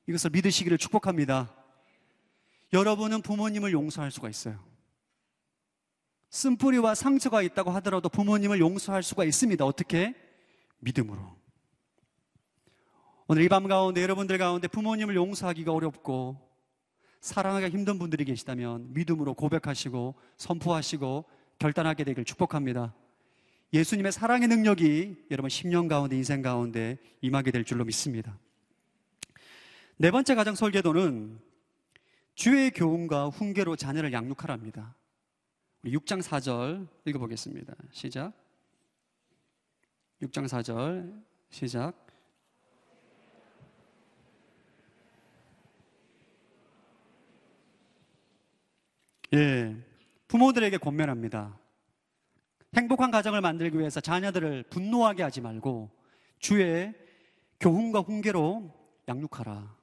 [0.07, 1.53] 이것을 믿으시기를 축복합니다.
[2.73, 4.59] 여러분은 부모님을 용서할 수가 있어요.
[6.29, 9.65] 쓴뿌리와 상처가 있다고 하더라도 부모님을 용서할 수가 있습니다.
[9.65, 10.13] 어떻게?
[10.79, 11.35] 믿음으로.
[13.27, 16.37] 오늘 이 밤 가운데 여러분들 가운데 부모님을 용서하기가 어렵고
[17.21, 21.25] 사랑하기가 힘든 분들이 계시다면 믿음으로 고백하시고 선포하시고
[21.57, 22.93] 결단하게 되길 축복합니다.
[23.73, 28.37] 예수님의 사랑의 능력이 여러분 10년 가운데 인생 가운데 임하게 될 줄로 믿습니다.
[29.97, 31.39] 네 번째 가정 설계도는
[32.35, 34.95] 주의 교훈과 훈계로 자녀를 양육하랍니다.
[35.85, 37.75] 우리 6장 4절 읽어보겠습니다.
[37.91, 38.33] 시작.
[40.19, 41.93] 6장 4절 시작.
[49.35, 49.75] 예,
[50.27, 51.55] 부모들에게 권면합니다.
[52.75, 55.91] 행복한 가정을 만들기 위해서 자녀들을 분노하게 하지 말고
[56.39, 56.95] 주의
[57.59, 58.73] 교훈과 훈계로
[59.07, 59.77] 양육하라.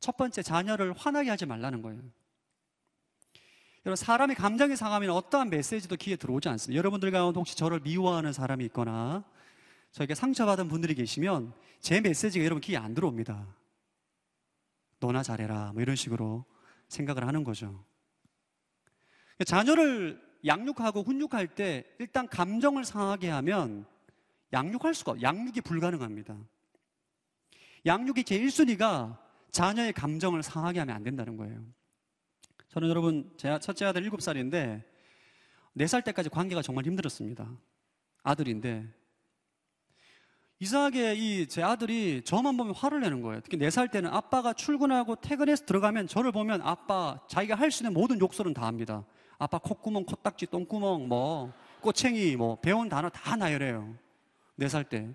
[0.00, 2.02] 첫 번째, 자녀를 화나게 하지 말라는 거예요.
[3.88, 6.76] 여러분, 사람이 감정이 상하면 어떠한 메시지도 귀에 들어오지 않습니다.
[6.76, 9.24] 여러분들 가운데 혹시 저를 미워하는 사람이 있거나
[9.92, 13.46] 저에게 상처받은 분들이 계시면 제 메시지가 여러분 귀에 안 들어옵니다.
[15.00, 15.72] 너나 잘해라.
[15.72, 16.44] 뭐 이런 식으로
[16.88, 17.82] 생각을 하는 거죠.
[19.46, 23.86] 자녀를 양육하고 훈육할 때 일단 감정을 상하게 하면
[24.52, 26.36] 양육할 수가, 양육이 불가능합니다.
[27.86, 29.16] 양육이 제 1순위가
[29.50, 31.77] 자녀의 감정을 상하게 하면 안 된다는 거예요.
[32.78, 34.84] 저는 여러분, 제 첫째 아들 7살인데
[35.78, 37.50] 4살 때까지 관계가 정말 힘들었습니다.
[38.22, 38.86] 아들인데.
[40.60, 43.40] 이상하게 이 제 아들이 저만 보면 화를 내는 거예요.
[43.40, 48.20] 특히 4살 때는 아빠가 출근하고 퇴근해서 들어가면 저를 보면 아빠 자기가 할 수 있는 모든
[48.20, 49.04] 욕설은 다 합니다.
[49.38, 53.92] 아빠 콧구멍, 코딱지, 똥구멍, 뭐, 꼬챙이, 뭐, 배운 단어 다 나열해요.
[54.54, 55.08] 네살 때.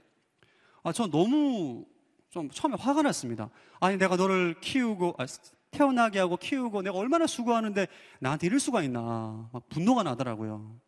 [0.84, 1.86] 아, 저 너무
[2.30, 3.50] 좀 처음에 화가 났습니다.
[3.80, 5.26] 아니, 내가 너를 키우고, 아,
[5.74, 7.88] 태어나게 하고 키우고 내가 얼마나 수고하는데
[8.20, 9.50] 나한테 이럴 수가 있나.
[9.52, 10.80] 막 분노가 나더라고요.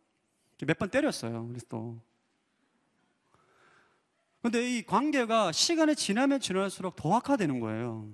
[0.66, 1.46] 몇 번 때렸어요.
[1.48, 2.00] 그래서 또.
[4.42, 8.08] 근데 이 관계가 시간이 지나면 지날수록 더 악화되는 거예요.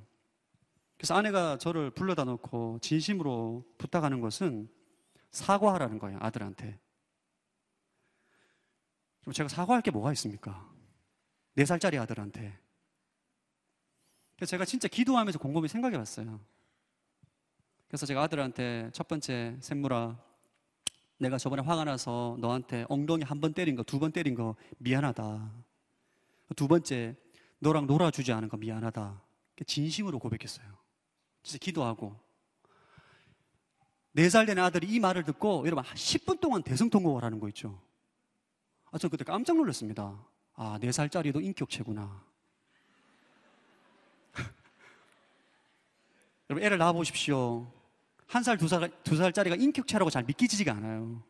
[0.96, 4.68] 그래서 아내가 저를 불러다 놓고 진심으로 부탁하는 것은
[5.30, 6.78] 사과하라는 거예요, 아들한테.
[9.20, 10.68] 그럼 제가 사과할 게 뭐가 있습니까?
[11.54, 12.58] 네 살짜리 아들한테.
[14.36, 16.40] 그래서 제가 진짜 기도하면서 곰곰이 생각해 봤어요.
[17.92, 20.16] 그래서 제가 아들한테 첫 번째, 샘물아,
[21.18, 25.52] 내가 저번에 화가 나서 너한테 엉덩이 한 번 때린 거, 두 번 때린 거 미안하다.
[26.56, 27.14] 두 번째,
[27.58, 29.20] 너랑 놀아주지 않은 거 미안하다.
[29.66, 30.66] 진심으로 고백했어요.
[31.42, 32.18] 진짜 기도하고.
[34.14, 37.78] 네 살 된 아들이 이 말을 듣고 여러분 10분 동안 대성통곡을 하는 거 있죠.
[38.90, 40.18] 아, 저 그때 깜짝 놀랐습니다.
[40.54, 42.24] 아, 4살짜리도 인격체구나.
[46.48, 47.70] 여러분, 애를 낳아보십시오.
[48.32, 51.22] 한 살, 두 살, 두 살짜리가 인격체라고 잘 믿기지가 않아요.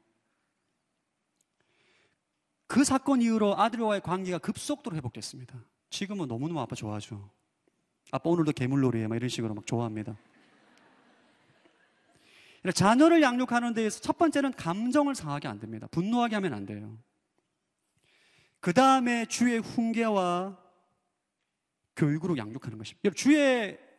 [2.69, 5.65] 그 사건 이후로 아들과의 관계가 급속도로 회복됐습니다.
[5.91, 7.29] 지금은 너무너무 아빠 좋아하죠.
[8.13, 10.17] 아빠 오늘도 개물놀이에 막 이런 식으로 막 좋아합니다.
[12.73, 15.89] 자녀를 양육하는 데에서 첫 번째는 감정을 상하게 안 됩니다.
[15.91, 16.97] 분노하게 하면 안 돼요.
[18.61, 20.57] 그 다음에 주의 훈계와
[21.97, 23.11] 교육으로 양육하는 것입니다.
[23.17, 23.92] 주의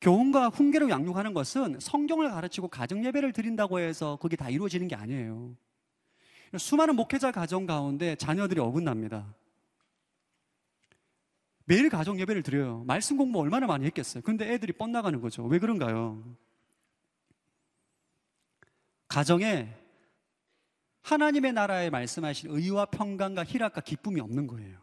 [0.00, 5.54] 교훈과 훈계로 양육하는 것은 성경을 가르치고 가정 예배를 드린다고 해서 그게 다 이루어지는 게 아니에요.
[6.58, 9.34] 수많은 목회자 가정 가운데 자녀들이 어긋납니다.
[11.64, 12.82] 매일 가정 예배를 드려요.
[12.86, 14.22] 말씀 공부 얼마나 많이 했겠어요.
[14.24, 15.44] 근데 애들이 뻗나가는 거죠.
[15.44, 16.36] 왜 그런가요?
[19.06, 19.68] 가정에
[21.02, 24.78] 하나님의 나라에 말씀하신 의와 평강과 희락과 기쁨이 없는 거예요.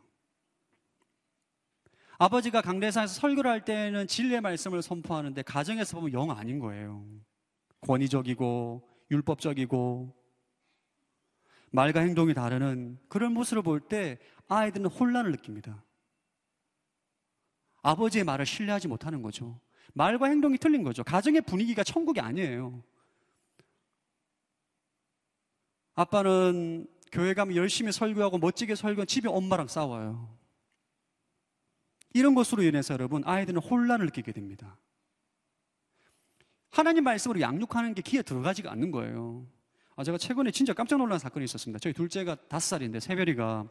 [2.20, 7.06] 아버지가 강대상에서 설교를 할 때는 진리의 말씀을 선포하는데 가정에서 보면 영 아닌 거예요.
[7.82, 10.16] 권위적이고 율법적이고
[11.72, 15.84] 말과 행동이 다르는 그런 모습을 볼 때 아이들은 혼란을 느낍니다.
[17.84, 19.60] 아버지의 말을 신뢰하지 못하는 거죠.
[19.94, 21.04] 말과 행동이 틀린 거죠.
[21.04, 22.84] 가정의 분위기가 천국이 아니에요.
[25.96, 30.37] 아빠는 교회 가면 열심히 설교하고 멋지게 설교 집에 엄마랑 싸워요.
[32.14, 34.78] 이런 것으로 인해서 여러분 아이들은 혼란을 느끼게 됩니다.
[36.70, 39.48] 하나님 말씀으로 양육하는 게 귀에 들어가지가 않는 거예요.
[39.96, 41.80] 아, 제가 최근에 진짜 깜짝 놀란 사건이 있었습니다.
[41.80, 43.68] 저희 둘째가 다섯 살인데 새별이가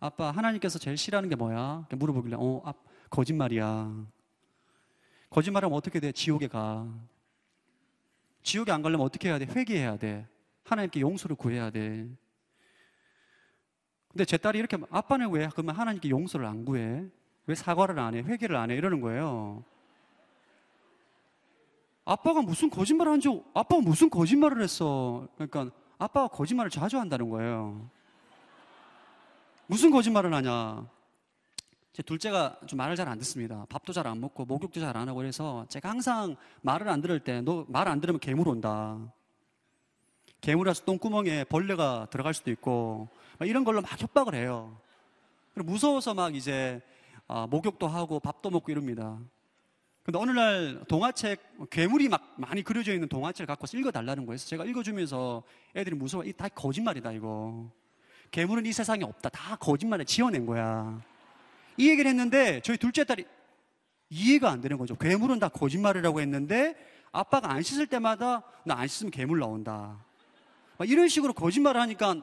[0.00, 1.86] 아빠 하나님께서 제일 싫어하는 게 뭐야?
[1.90, 2.74] 물어보길래 어, 아,
[3.08, 4.06] 거짓말이야.
[5.30, 6.12] 거짓말하면 어떻게 돼?
[6.12, 6.92] 지옥에 가.
[8.42, 9.46] 지옥에 안 가려면 어떻게 해야 돼?
[9.46, 10.28] 회개해야 돼.
[10.64, 12.08] 하나님께 용서를 구해야 돼.
[14.08, 17.06] 근데 제 딸이 이렇게 아빠는 왜 그러면 하나님께 용서를 안 구해?
[17.46, 18.20] 왜 사과를 안 해?
[18.22, 18.76] 회개를 안 해?
[18.76, 19.62] 이러는 거예요.
[22.04, 25.26] 아빠가 무슨 거짓말을 한 적, 아빠가 무슨 거짓말을 했어.
[25.36, 27.88] 그러니까 아빠가 거짓말을 자주 한다는 거예요.
[29.66, 30.86] 무슨 거짓말을 하냐.
[31.92, 33.66] 제 둘째가 좀 말을 잘 안 듣습니다.
[33.68, 37.40] 밥도 잘 안 먹고 목욕도 잘 안 하고 그래서 제가 항상 말을 안 들을 때
[37.42, 38.98] 너 말 안 들으면 괴물 온다.
[40.40, 43.08] 괴물이라서 똥구멍에 벌레가 들어갈 수도 있고
[43.42, 44.76] 이런 걸로 막 협박을 해요.
[45.54, 46.80] 무서워서 막 이제
[47.34, 49.18] 아, 목욕도 하고 밥도 먹고 이럽니다.
[50.02, 54.36] 근데 어느 날 동화책 괴물이 막 많이 그려져 있는 동화책을 갖고 서 읽어달라는 거예요.
[54.36, 55.42] 제가 읽어주면서
[55.74, 56.24] 애들이 무서워.
[56.24, 57.70] 이다 거짓말이다 이거.
[58.32, 59.30] 괴물은 이 세상에 없다.
[59.30, 61.00] 다 거짓말에 지어낸 거야.
[61.78, 63.24] 이 얘기를 했는데 저희 둘째 딸이
[64.10, 64.94] 이해가 안 되는 거죠.
[64.96, 66.76] 괴물은 다 거짓말이라고 했는데
[67.12, 70.04] 아빠가 안 씻을 때마다 나 안 씻으면 괴물 나온다.
[70.84, 72.16] 이런 식으로 거짓말을 하니까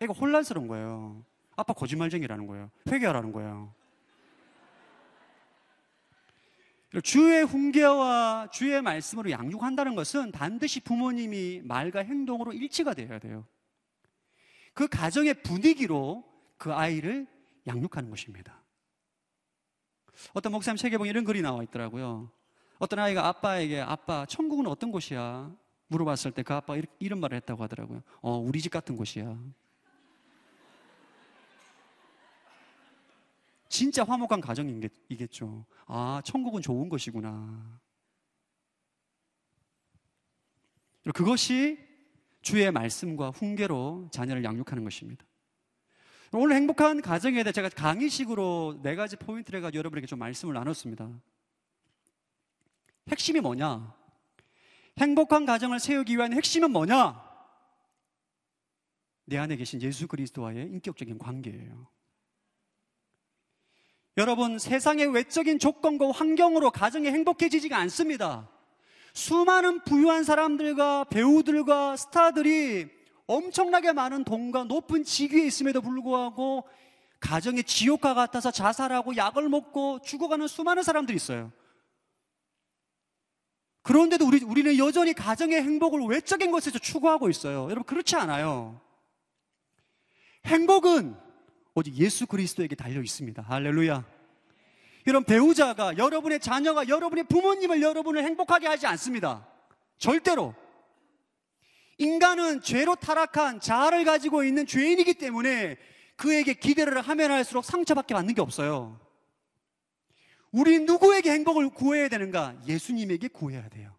[0.00, 1.22] 애가 혼란스러운 거예요.
[1.54, 2.70] 아빠 거짓말쟁이라는 거예요.
[2.88, 3.74] 회개하라는 거예요.
[7.02, 13.46] 주의 훈계와 주의 말씀으로 양육한다는 것은 반드시 부모님이 말과 행동으로 일치가 되어야 돼요.
[14.72, 16.24] 그 가정의 분위기로
[16.56, 17.26] 그 아이를
[17.66, 18.62] 양육하는 것입니다.
[20.32, 22.30] 어떤 목사님 책에 보면 이런 글이 나와 있더라고요.
[22.78, 25.52] 어떤 아이가 아빠에게 아빠 천국은 어떤 곳이야?
[25.88, 28.02] 물어봤을 때 그 아빠가 이런 말을 했다고 하더라고요.
[28.20, 29.38] 어, 우리 집 같은 곳이야.
[33.74, 35.66] 진짜 화목한 가정이겠죠.
[35.86, 37.80] 아, 천국은 좋은 것이구나.
[41.12, 41.84] 그것이
[42.40, 45.26] 주의 말씀과 훈계로 자녀를 양육하는 것입니다.
[46.30, 51.10] 오늘 행복한 가정에 대해 제가 강의식으로 네 가지 포인트를 해가지고 여러분에게 좀 말씀을 나눴습니다.
[53.08, 53.92] 핵심이 뭐냐?
[54.98, 57.20] 행복한 가정을 세우기 위한 핵심은 뭐냐?
[59.24, 61.88] 내 안에 계신 예수 그리스도와의 인격적인 관계예요.
[64.16, 68.48] 여러분, 세상의 외적인 조건과 환경으로 가정이 행복해지지가 않습니다.
[69.12, 72.88] 수많은 부유한 사람들과 배우들과 스타들이
[73.26, 76.68] 엄청나게 많은 돈과 높은 직위에 있음에도 불구하고
[77.18, 81.50] 가정의 지옥과 같아서 자살하고 약을 먹고 죽어가는 수많은 사람들이 있어요.
[83.82, 87.64] 그런데도 우리, 우리는 여전히 가정의 행복을 외적인 것에서 추구하고 있어요.
[87.64, 88.80] 여러분, 그렇지 않아요.
[90.46, 91.23] 행복은
[91.74, 93.42] 오직 예수 그리스도에게 달려 있습니다.
[93.42, 94.04] 할렐루야.
[95.06, 99.46] 이런 배우자가 여러분의 자녀가 여러분의 부모님을 여러분을 행복하게 하지 않습니다.
[99.98, 100.54] 절대로.
[101.98, 105.76] 인간은 죄로 타락한 자아를 가지고 있는 죄인이기 때문에
[106.16, 109.00] 그에게 기대를 하면 할수록 상처밖에 받는 게 없어요.
[110.52, 112.54] 우리 누구에게 행복을 구해야 되는가?
[112.66, 113.96] 예수님에게 구해야 돼요.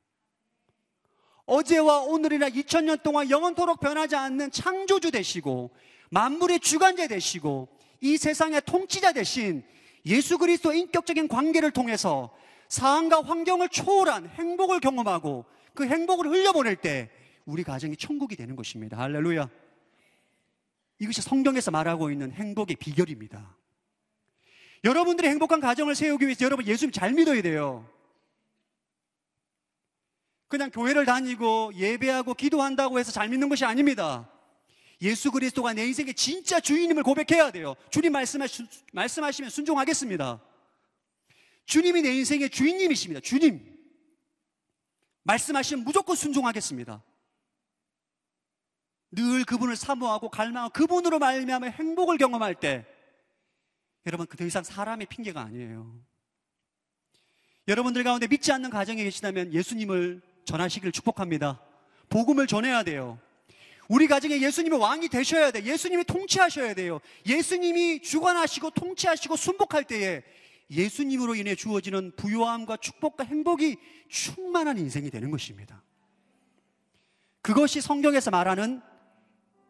[1.45, 5.75] 어제와 오늘이나 2000년 동안 영원토록 변하지 않는 창조주 되시고
[6.11, 7.69] 만물의 주관자 되시고
[8.01, 9.63] 이 세상의 통치자 되신
[10.05, 12.35] 예수 그리스도 인격적인 관계를 통해서
[12.69, 17.09] 상황과 환경을 초월한 행복을 경험하고 그 행복을 흘려보낼 때
[17.45, 18.97] 우리 가정이 천국이 되는 것입니다.
[18.97, 19.49] 할렐루야.
[20.99, 23.55] 이것이 성경에서 말하고 있는 행복의 비결입니다.
[24.83, 27.89] 여러분들이 행복한 가정을 세우기 위해서 여러분 예수님 잘 믿어야 돼요.
[30.47, 34.29] 그냥 교회를 다니고 예배하고 기도한다고 해서 잘 믿는 것이 아닙니다.
[35.01, 37.75] 예수 그리스도가 내 인생의 진짜 주인임을 고백해야 돼요.
[37.91, 40.41] 주님 말씀하시, 말씀하시면 순종하겠습니다.
[41.65, 43.21] 주님이 내 인생의 주인님이십니다.
[43.21, 43.75] 주님.
[45.23, 47.03] 말씀하시면 무조건 순종하겠습니다.
[49.11, 52.85] 늘 그분을 사모하고 갈망하고 그분으로 말미암아 행복을 경험할 때
[54.05, 55.99] 여러분 그 더 이상 사람의 핑계가 아니에요.
[57.67, 61.59] 여러분들 가운데 믿지 않는 가정에 계시다면 예수님을 전하시기를 축복합니다.
[62.09, 63.19] 복음을 전해야 돼요.
[63.87, 65.63] 우리 가정에 예수님이 왕이 되셔야 돼.
[65.63, 66.99] 예수님이 통치하셔야 돼요.
[67.25, 70.23] 예수님이 주관하시고 통치하시고 순복할 때에
[70.71, 73.77] 예수님으로 인해 주어지는 부요함과 축복과 행복이
[74.09, 75.83] 충만한 인생이 되는 것입니다.
[77.41, 78.81] 그것이 성경에서 말하는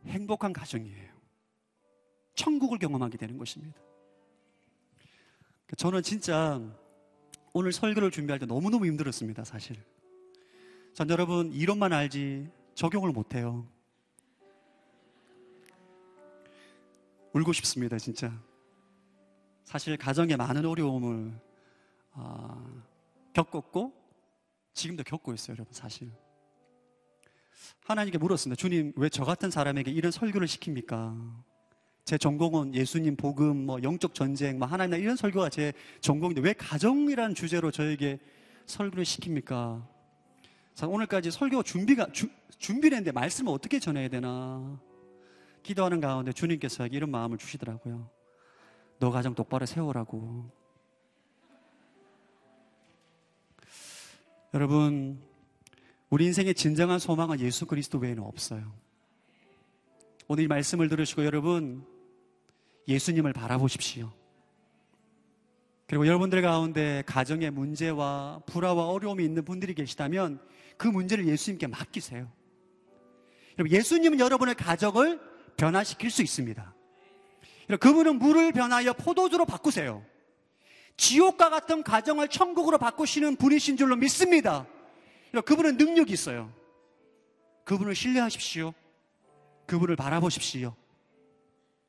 [0.05, 1.13] 행복한 가정이에요.
[2.35, 3.79] 천국을 경험하게 되는 것입니다.
[5.77, 6.61] 저는 진짜
[7.53, 9.77] 오늘 설교를 준비할 때 너무너무 힘들었습니다, 사실.
[10.93, 13.67] 전 여러분, 이론만 알지 적용을 못해요.
[17.35, 18.31] 울고 싶습니다, 진짜.
[19.65, 21.37] 사실 가정에 많은 어려움을
[22.13, 22.81] 아,
[23.33, 23.91] 겪었고
[24.73, 26.09] 지금도 겪고 있어요, 여러분, 사실.
[27.83, 28.57] 하나님께 물었습니다.
[28.57, 31.43] 주님, 왜 저 같은 사람에게 이런 설교를 시킵니까?
[32.05, 37.35] 제 전공은 예수님 복음, 뭐 영적 전쟁, 뭐 하나님 이런 설교가 제 전공인데 왜 가정이라는
[37.35, 38.17] 주제로 저에게
[38.65, 39.85] 설교를 시킵니까?
[40.73, 42.29] 자, 오늘까지 설교 준비가 주,
[42.59, 44.79] 준비를 했는데 말씀을 어떻게 전해야 되나?
[45.65, 48.09] 기도하는 가운데 주님께서 이런 마음을 주시더라고요.
[48.99, 50.49] 너 가정 똑바로 세우라고.
[54.53, 55.19] 여러분,
[56.09, 58.71] 우리 인생의 진정한 소망은 예수 그리스도 외에는 없어요.
[60.27, 61.85] 오늘 이 말씀을 들으시고 여러분,
[62.87, 64.13] 예수님을 바라보십시오.
[65.87, 70.39] 그리고 여러분들 가운데 가정의 문제와 불화와 어려움이 있는 분들이 계시다면
[70.77, 72.31] 그 문제를 예수님께 맡기세요.
[73.57, 76.73] 여러분, 예수님은 여러분의 가정을 변화시킬 수 있습니다.
[77.79, 80.05] 그분은 물을 변하여 포도주로 바꾸세요.
[80.97, 84.65] 지옥과 같은 가정을 천국으로 바꾸시는 분이신 줄로 믿습니다.
[85.45, 86.53] 그분은 능력이 있어요.
[87.65, 88.73] 그분을 신뢰하십시오.
[89.65, 90.75] 그분을 바라보십시오.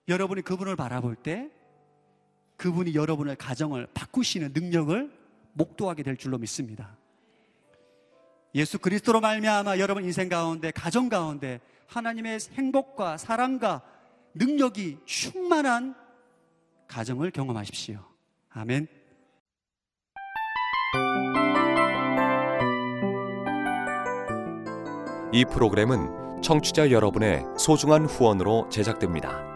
[0.08, 1.50] 여러분이 그분을 바라볼 때
[2.56, 5.12] 그분이 여러분의 가정을 바꾸시는 능력을
[5.52, 6.96] 목도하게 될 줄로 믿습니다.
[8.54, 13.82] 예수 그리스도로 말미암아 여러분 인생 가운데 가정 가운데 하나님의 행복과 사랑과
[14.34, 15.94] 능력이 충만한
[16.88, 18.04] 가정을 경험하십시오.
[18.50, 18.86] 아멘.
[25.32, 29.55] 이 프로그램은 청취자 여러분의 소중한 후원으로 제작됩니다.